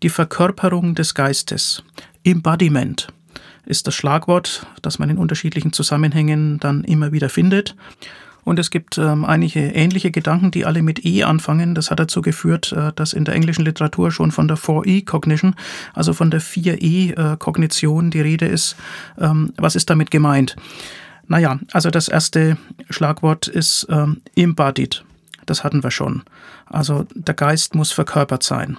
die 0.03 0.09
Verkörperung 0.09 0.97
des 0.97 1.15
Geistes, 1.15 1.85
Embodiment 2.25 3.13
ist 3.67 3.87
das 3.87 3.95
Schlagwort, 3.95 4.67
das 4.83 4.99
man 4.99 5.11
in 5.11 5.19
unterschiedlichen 5.19 5.73
Zusammenhängen 5.73 6.59
dann 6.61 6.85
immer 6.85 7.13
wieder 7.13 7.29
findet. 7.29 7.75
Und 8.45 8.59
es 8.59 8.71
gibt 8.71 8.99
ähm, 8.99 9.25
einige 9.25 9.61
ähnliche 9.61 10.11
Gedanken, 10.11 10.51
die 10.51 10.67
alle 10.67 10.83
mit 10.83 11.05
E 11.05 11.25
anfangen. 11.25 11.75
Das 11.75 11.91
hat 11.91 11.99
dazu 11.99 12.21
geführt, 12.21 12.73
äh, 12.73 12.93
dass 12.95 13.15
in 13.15 13.25
der 13.25 13.35
englischen 13.35 13.65
Literatur 13.65 14.13
schon 14.13 14.31
von 14.31 14.49
der 14.49 14.59
4E-Cognition, 14.59 15.55
also 15.95 16.13
von 16.13 16.31
der 16.31 16.43
4E-Kognition 16.43 18.11
die 18.11 18.21
Rede 18.21 18.47
ist. 18.47 18.77
Ähm, 19.19 19.55
was 19.57 19.77
ist 19.77 19.89
damit 19.89 20.11
gemeint? 20.11 20.57
Naja, 21.27 21.59
also 21.73 21.91
das 21.91 22.09
erste 22.09 22.59
Schlagwort 22.91 23.49
ist 23.49 23.87
ähm, 23.89 24.21
embodied. 24.37 25.05
Das 25.47 25.65
hatten 25.65 25.83
wir 25.83 25.91
schon. 25.91 26.23
Also 26.67 27.07
der 27.15 27.35
Geist 27.35 27.75
muss 27.75 27.93
verkörpert 27.93 28.43
sein. 28.43 28.79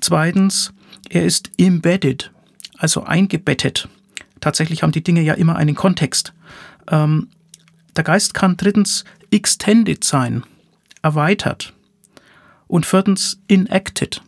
Zweitens, 0.00 0.72
er 1.08 1.24
ist 1.24 1.50
embedded, 1.58 2.30
also 2.78 3.04
eingebettet 3.04 3.88
tatsächlich 4.40 4.82
haben 4.82 4.92
die 4.92 5.02
Dinge 5.02 5.22
ja 5.22 5.34
immer 5.34 5.56
einen 5.56 5.74
Kontext. 5.74 6.32
Ähm, 6.88 7.28
der 7.96 8.04
Geist 8.04 8.34
kann 8.34 8.56
drittens 8.56 9.04
extended 9.30 10.04
sein, 10.04 10.44
erweitert. 11.02 11.72
Und 12.66 12.86
viertens 12.86 13.40
enacted, 13.48 14.22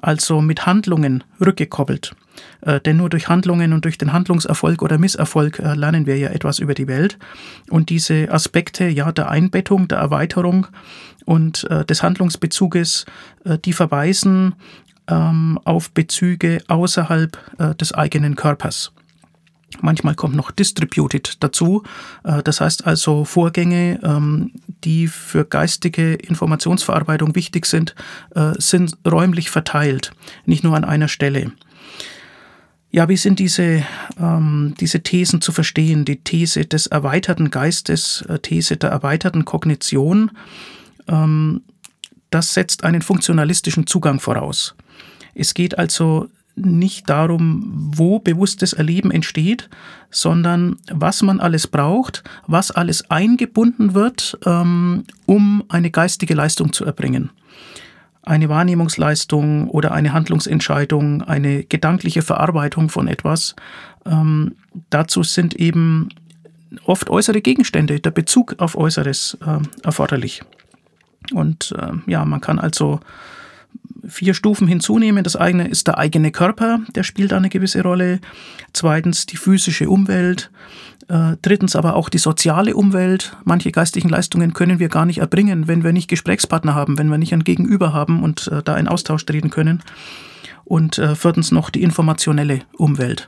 also 0.00 0.40
mit 0.40 0.66
Handlungen 0.66 1.22
rückgekoppelt. 1.40 2.14
Äh, 2.60 2.80
denn 2.80 2.96
nur 2.96 3.08
durch 3.08 3.28
Handlungen 3.28 3.72
und 3.72 3.84
durch 3.84 3.98
den 3.98 4.12
Handlungserfolg 4.12 4.82
oder 4.82 4.98
Misserfolg 4.98 5.58
äh, 5.58 5.74
lernen 5.74 6.06
wir 6.06 6.18
ja 6.18 6.30
etwas 6.30 6.58
über 6.58 6.74
die 6.74 6.88
Welt. 6.88 7.18
Und 7.70 7.90
diese 7.90 8.30
Aspekte 8.32 8.88
ja, 8.88 9.12
der 9.12 9.28
Einbettung, 9.28 9.88
der 9.88 9.98
Erweiterung 9.98 10.66
und 11.24 11.64
äh, 11.70 11.84
des 11.84 12.02
Handlungsbezuges, 12.02 13.06
äh, 13.44 13.58
die 13.58 13.72
verweisen 13.72 14.54
ähm, 15.08 15.58
auf 15.64 15.90
Bezüge 15.90 16.62
außerhalb 16.68 17.38
äh, 17.58 17.74
des 17.74 17.92
eigenen 17.92 18.36
Körpers. 18.36 18.92
Manchmal 19.80 20.14
kommt 20.14 20.34
noch 20.34 20.50
Distributed 20.50 21.42
dazu. 21.42 21.82
Äh, 22.24 22.42
das 22.42 22.60
heißt 22.60 22.86
also 22.86 23.24
Vorgänge, 23.24 24.00
ähm, 24.02 24.52
die 24.84 25.08
für 25.08 25.44
geistige 25.44 26.14
Informationsverarbeitung 26.14 27.34
wichtig 27.34 27.66
sind, 27.66 27.94
äh, 28.34 28.52
sind 28.58 28.96
räumlich 29.06 29.50
verteilt, 29.50 30.12
nicht 30.46 30.64
nur 30.64 30.76
an 30.76 30.84
einer 30.84 31.08
Stelle. 31.08 31.52
Ja, 32.90 33.08
wie 33.10 33.18
sind 33.18 33.38
diese, 33.38 33.84
ähm, 34.18 34.74
diese 34.80 35.02
Thesen 35.02 35.42
zu 35.42 35.52
verstehen? 35.52 36.06
Die 36.06 36.24
These 36.24 36.64
des 36.64 36.86
erweiterten 36.86 37.50
Geistes, 37.50 38.22
äh, 38.22 38.38
These 38.38 38.78
der 38.78 38.90
erweiterten 38.90 39.44
Kognition, 39.44 40.30
ähm, 41.06 41.62
das 42.30 42.54
setzt 42.54 42.84
einen 42.84 43.02
funktionalistischen 43.02 43.86
Zugang 43.86 44.20
voraus. 44.20 44.74
Es 45.34 45.52
geht 45.52 45.78
also 45.78 46.28
nicht 46.64 47.08
darum, 47.08 47.90
wo 47.94 48.18
bewusstes 48.18 48.72
Erleben 48.72 49.10
entsteht, 49.10 49.68
sondern 50.10 50.76
was 50.90 51.22
man 51.22 51.40
alles 51.40 51.66
braucht, 51.66 52.24
was 52.46 52.70
alles 52.70 53.10
eingebunden 53.10 53.94
wird, 53.94 54.38
ähm, 54.44 55.04
um 55.26 55.64
eine 55.68 55.90
geistige 55.90 56.34
Leistung 56.34 56.72
zu 56.72 56.84
erbringen. 56.84 57.30
Eine 58.22 58.48
Wahrnehmungsleistung 58.48 59.68
oder 59.68 59.92
eine 59.92 60.12
Handlungsentscheidung, 60.12 61.22
eine 61.22 61.64
gedankliche 61.64 62.22
Verarbeitung 62.22 62.88
von 62.90 63.08
etwas. 63.08 63.54
Ähm, 64.04 64.56
dazu 64.90 65.22
sind 65.22 65.54
eben 65.54 66.08
oft 66.84 67.08
äußere 67.08 67.40
Gegenstände, 67.40 68.00
der 68.00 68.10
Bezug 68.10 68.56
auf 68.58 68.76
Äußeres 68.76 69.38
äh, 69.46 69.60
erforderlich. 69.82 70.42
Und 71.32 71.74
ja, 72.06 72.24
man 72.24 72.40
kann 72.40 72.58
also 72.58 73.00
vier 74.06 74.34
Stufen 74.34 74.66
hinzunehmen. 74.66 75.24
Das 75.24 75.36
eine 75.36 75.68
ist 75.68 75.86
der 75.86 75.98
eigene 75.98 76.30
Körper, 76.30 76.80
der 76.94 77.02
spielt 77.02 77.32
eine 77.32 77.48
gewisse 77.48 77.82
Rolle. 77.82 78.20
Zweitens 78.72 79.26
die 79.26 79.36
physische 79.36 79.88
Umwelt. 79.88 80.50
Äh, 81.08 81.36
drittens 81.40 81.74
aber 81.74 81.96
auch 81.96 82.08
die 82.08 82.18
soziale 82.18 82.76
Umwelt. 82.76 83.36
Manche 83.44 83.72
geistigen 83.72 84.08
Leistungen 84.08 84.52
können 84.52 84.78
wir 84.78 84.88
gar 84.88 85.06
nicht 85.06 85.18
erbringen, 85.18 85.66
wenn 85.66 85.82
wir 85.82 85.92
nicht 85.92 86.08
Gesprächspartner 86.08 86.74
haben, 86.74 86.98
wenn 86.98 87.08
wir 87.08 87.18
nicht 87.18 87.32
ein 87.32 87.44
Gegenüber 87.44 87.92
haben 87.92 88.22
und 88.22 88.48
äh, 88.48 88.62
da 88.62 88.76
in 88.76 88.88
Austausch 88.88 89.24
treten 89.24 89.50
können. 89.50 89.82
Und 90.64 90.98
äh, 90.98 91.14
viertens 91.14 91.50
noch 91.50 91.70
die 91.70 91.82
informationelle 91.82 92.60
Umwelt. 92.76 93.26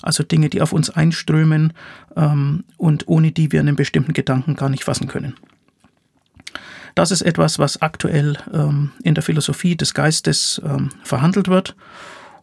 Also 0.00 0.22
Dinge, 0.22 0.48
die 0.48 0.62
auf 0.62 0.72
uns 0.72 0.88
einströmen 0.88 1.74
ähm, 2.16 2.64
und 2.78 3.06
ohne 3.08 3.30
die 3.30 3.52
wir 3.52 3.60
einen 3.60 3.76
bestimmten 3.76 4.14
Gedanken 4.14 4.56
gar 4.56 4.70
nicht 4.70 4.84
fassen 4.84 5.06
können. 5.06 5.34
Das 6.98 7.12
ist 7.12 7.22
etwas, 7.22 7.60
was 7.60 7.80
aktuell 7.80 8.36
ähm, 8.52 8.90
in 9.04 9.14
der 9.14 9.22
Philosophie 9.22 9.76
des 9.76 9.94
Geistes 9.94 10.60
ähm, 10.64 10.88
verhandelt 11.04 11.46
wird. 11.46 11.76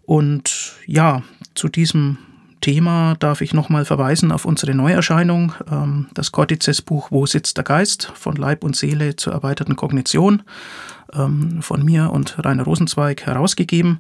Und 0.06 0.72
ja, 0.86 1.24
zu 1.56 1.68
diesem 1.68 2.20
Thema 2.62 3.16
darf 3.20 3.42
ich 3.42 3.54
nochmal 3.54 3.84
verweisen 3.84 4.32
auf 4.32 4.46
unsere 4.46 4.74
Neuerscheinung, 4.74 5.52
ähm, 5.70 6.08
das 6.14 6.32
Cortices-Buch 6.32 7.12
Wo 7.12 7.26
sitzt 7.26 7.58
der 7.58 7.66
Geist? 7.66 8.10
von 8.16 8.38
Leib 8.38 8.64
und 8.64 8.78
Seele 8.78 9.18
zur 9.18 9.34
erweiterten 9.34 9.76
Kognition, 9.76 10.44
ähm, 11.12 11.62
von 11.62 11.84
mir 11.84 12.12
und 12.12 12.38
Rainer 12.46 12.64
Rosenzweig 12.64 13.26
herausgegeben. 13.26 14.00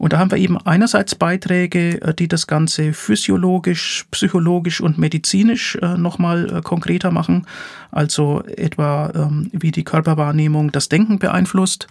Und 0.00 0.14
da 0.14 0.18
haben 0.18 0.30
wir 0.30 0.38
eben 0.38 0.56
einerseits 0.56 1.14
Beiträge, 1.14 2.00
äh, 2.00 2.14
die 2.14 2.26
das 2.26 2.46
Ganze 2.46 2.94
physiologisch, 2.94 4.06
psychologisch 4.10 4.80
und 4.80 4.96
medizinisch 4.96 5.76
äh, 5.82 5.98
nochmal 5.98 6.56
äh, 6.56 6.62
konkreter 6.62 7.10
machen. 7.10 7.46
Also 7.90 8.42
etwa, 8.56 9.12
ähm, 9.14 9.50
wie 9.52 9.70
die 9.70 9.84
Körperwahrnehmung 9.84 10.72
das 10.72 10.88
Denken 10.88 11.18
beeinflusst 11.18 11.86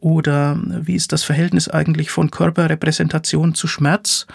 oder 0.00 0.60
wie 0.62 0.96
ist 0.96 1.14
das 1.14 1.24
Verhältnis 1.24 1.70
eigentlich 1.70 2.10
von 2.10 2.30
Körperrepräsentation 2.30 3.54
zu 3.54 3.68
Schmerz? 3.68 4.26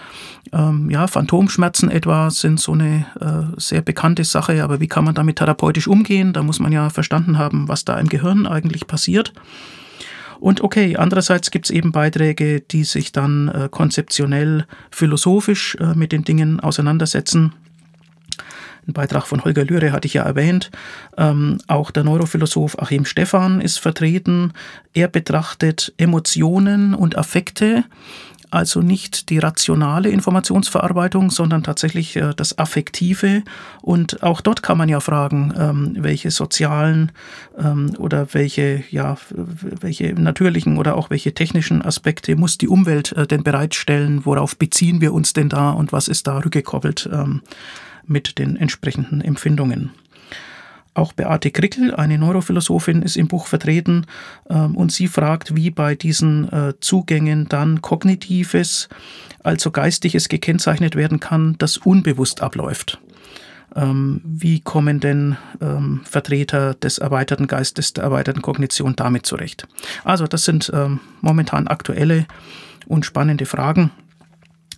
Ähm, 0.52 0.90
ja, 0.90 1.06
Phantomschmerzen 1.06 1.92
etwa 1.92 2.28
sind 2.28 2.58
so 2.58 2.72
eine 2.72 3.06
äh, 3.20 3.60
sehr 3.60 3.82
bekannte 3.82 4.24
Sache, 4.24 4.64
aber 4.64 4.80
wie 4.80 4.88
kann 4.88 5.04
man 5.04 5.14
damit 5.14 5.36
therapeutisch 5.36 5.86
umgehen? 5.86 6.32
Da 6.32 6.42
muss 6.42 6.58
man 6.58 6.72
ja 6.72 6.90
verstanden 6.90 7.38
haben, 7.38 7.68
was 7.68 7.84
da 7.84 8.00
im 8.00 8.08
Gehirn 8.08 8.48
eigentlich 8.48 8.88
passiert. 8.88 9.32
Und 10.42 10.60
okay, 10.60 10.96
andererseits 10.96 11.52
gibt 11.52 11.66
es 11.66 11.70
eben 11.70 11.92
Beiträge, 11.92 12.60
die 12.60 12.82
sich 12.82 13.12
dann 13.12 13.46
äh, 13.46 13.68
konzeptionell, 13.70 14.66
philosophisch 14.90 15.76
äh, 15.76 15.94
mit 15.94 16.10
den 16.10 16.24
Dingen 16.24 16.58
auseinandersetzen. 16.58 17.52
Ein 18.88 18.92
Beitrag 18.92 19.28
von 19.28 19.44
Holger 19.44 19.64
Lühre 19.64 19.92
hatte 19.92 20.06
ich 20.06 20.14
ja 20.14 20.24
erwähnt. 20.24 20.72
Ähm, 21.16 21.58
auch 21.68 21.92
der 21.92 22.02
Neurophilosoph 22.02 22.76
Achim 22.80 23.04
Stephan 23.04 23.60
ist 23.60 23.78
vertreten. 23.78 24.52
Er 24.94 25.06
betrachtet 25.06 25.94
Emotionen 25.96 26.94
und 26.94 27.16
Affekte 27.16 27.84
also 28.52 28.80
nicht 28.80 29.30
die 29.30 29.38
rationale 29.38 30.10
Informationsverarbeitung, 30.10 31.30
sondern 31.30 31.62
tatsächlich 31.62 32.16
äh, 32.16 32.34
das 32.36 32.58
Affektive. 32.58 33.42
Und 33.80 34.22
auch 34.22 34.40
dort 34.40 34.62
kann 34.62 34.78
man 34.78 34.88
ja 34.88 35.00
fragen, 35.00 35.54
ähm, 35.58 35.96
welche 35.98 36.30
sozialen 36.30 37.12
ähm, 37.58 37.94
oder 37.98 38.28
welche, 38.34 38.84
ja, 38.90 39.16
welche 39.30 40.12
natürlichen 40.14 40.76
oder 40.76 40.96
auch 40.96 41.08
welche 41.08 41.32
technischen 41.32 41.82
Aspekte 41.82 42.36
muss 42.36 42.58
die 42.58 42.68
Umwelt 42.68 43.12
äh, 43.12 43.26
denn 43.26 43.42
bereitstellen? 43.42 44.24
Worauf 44.24 44.56
beziehen 44.56 45.00
wir 45.00 45.14
uns 45.14 45.32
denn 45.32 45.48
da 45.48 45.70
und 45.70 45.92
was 45.92 46.08
ist 46.08 46.26
da 46.26 46.38
rückgekoppelt 46.38 47.08
ähm, 47.10 47.40
mit 48.06 48.38
den 48.38 48.56
entsprechenden 48.56 49.22
Empfindungen? 49.22 49.92
Auch 50.94 51.14
Beate 51.14 51.50
Krickel, 51.50 51.94
eine 51.94 52.18
Neurophilosophin, 52.18 53.00
ist 53.00 53.16
im 53.16 53.28
Buch 53.28 53.46
vertreten 53.46 54.06
ähm, 54.50 54.76
und 54.76 54.92
sie 54.92 55.08
fragt, 55.08 55.56
wie 55.56 55.70
bei 55.70 55.94
diesen 55.94 56.52
äh, 56.52 56.74
Zugängen 56.80 57.48
dann 57.48 57.80
kognitives, 57.80 58.90
also 59.42 59.70
geistiges 59.70 60.28
gekennzeichnet 60.28 60.94
werden 60.94 61.18
kann, 61.18 61.56
das 61.58 61.78
unbewusst 61.78 62.42
abläuft. 62.42 63.00
Ähm, 63.74 64.20
wie 64.24 64.60
kommen 64.60 65.00
denn 65.00 65.36
ähm, 65.62 66.02
Vertreter 66.04 66.74
des 66.74 66.98
erweiterten 66.98 67.46
Geistes, 67.46 67.94
der 67.94 68.04
erweiterten 68.04 68.42
Kognition 68.42 68.94
damit 68.94 69.24
zurecht? 69.24 69.66
Also 70.04 70.26
das 70.26 70.44
sind 70.44 70.70
ähm, 70.74 71.00
momentan 71.22 71.68
aktuelle 71.68 72.26
und 72.86 73.06
spannende 73.06 73.46
Fragen. 73.46 73.90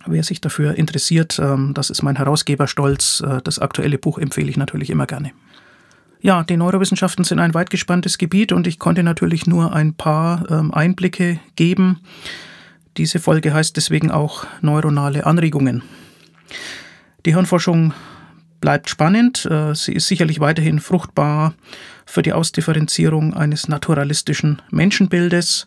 Wer 0.05 0.23
sich 0.23 0.39
dafür 0.39 0.75
interessiert, 0.75 1.39
ähm, 1.39 1.73
das 1.73 1.89
ist 1.89 2.03
mein 2.03 2.15
Herausgeberstolz. 2.15 3.21
Äh, 3.25 3.41
das 3.43 3.59
aktuelle 3.59 3.97
Buch 3.97 4.17
empfehle 4.17 4.49
ich 4.49 4.57
natürlich 4.57 4.89
immer 4.89 5.07
gerne. 5.07 5.31
Ja, 6.25 6.43
die 6.43 6.57
Neurowissenschaften 6.57 7.23
sind 7.23 7.37
ein 7.37 7.53
weit 7.53 7.69
gespanntes 7.69 8.17
Gebiet 8.17 8.51
und 8.51 8.65
ich 8.65 8.79
konnte 8.79 9.03
natürlich 9.03 9.45
nur 9.45 9.73
ein 9.73 9.93
paar 9.93 10.49
ähm, 10.49 10.73
Einblicke 10.73 11.39
geben. 11.55 11.99
Diese 12.97 13.19
Folge 13.19 13.53
heißt 13.53 13.77
deswegen 13.77 14.09
auch 14.09 14.47
neuronale 14.59 15.27
Anregungen. 15.27 15.83
Die 17.27 17.35
Hirnforschung 17.35 17.93
bleibt 18.59 18.89
spannend. 18.89 19.45
Äh, 19.45 19.75
sie 19.75 19.93
ist 19.93 20.07
sicherlich 20.07 20.39
weiterhin 20.39 20.79
fruchtbar 20.79 21.53
für 22.07 22.23
die 22.23 22.33
Ausdifferenzierung 22.33 23.35
eines 23.35 23.67
naturalistischen 23.67 24.63
Menschenbildes. 24.71 25.65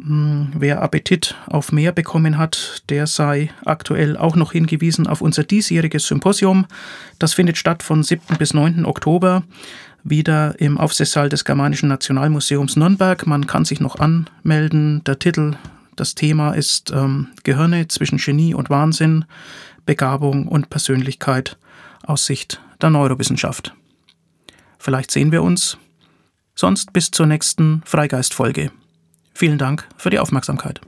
Hm, 0.00 0.52
wer 0.56 0.80
Appetit 0.80 1.34
auf 1.48 1.72
mehr 1.72 1.90
bekommen 1.90 2.38
hat, 2.38 2.84
der 2.88 3.08
sei 3.08 3.50
aktuell 3.64 4.16
auch 4.16 4.36
noch 4.36 4.52
hingewiesen 4.52 5.08
auf 5.08 5.20
unser 5.20 5.42
diesjähriges 5.42 6.06
Symposium. 6.06 6.66
Das 7.18 7.34
findet 7.34 7.58
statt 7.58 7.82
von 7.82 8.04
7. 8.04 8.38
bis 8.38 8.54
9. 8.54 8.84
Oktober 8.86 9.42
wieder 10.10 10.60
im 10.60 10.78
Aufsichtssaal 10.78 11.28
des 11.28 11.44
Germanischen 11.44 11.88
Nationalmuseums 11.88 12.76
Nürnberg. 12.76 13.26
Man 13.26 13.46
kann 13.46 13.64
sich 13.64 13.80
noch 13.80 13.96
anmelden. 13.98 15.02
Der 15.04 15.18
Titel, 15.18 15.56
das 15.96 16.14
Thema 16.14 16.52
ist 16.52 16.90
ähm, 16.90 17.28
Gehirne 17.44 17.88
zwischen 17.88 18.18
Genie 18.18 18.54
und 18.54 18.70
Wahnsinn, 18.70 19.24
Begabung 19.86 20.48
und 20.48 20.70
Persönlichkeit 20.70 21.58
aus 22.04 22.26
Sicht 22.26 22.60
der 22.80 22.90
Neurowissenschaft. 22.90 23.74
Vielleicht 24.78 25.10
sehen 25.10 25.32
wir 25.32 25.42
uns. 25.42 25.78
Sonst 26.54 26.92
bis 26.92 27.10
zur 27.10 27.26
nächsten 27.26 27.82
Freigeistfolge. 27.84 28.72
Vielen 29.32 29.58
Dank 29.58 29.88
für 29.96 30.10
die 30.10 30.18
Aufmerksamkeit. 30.18 30.80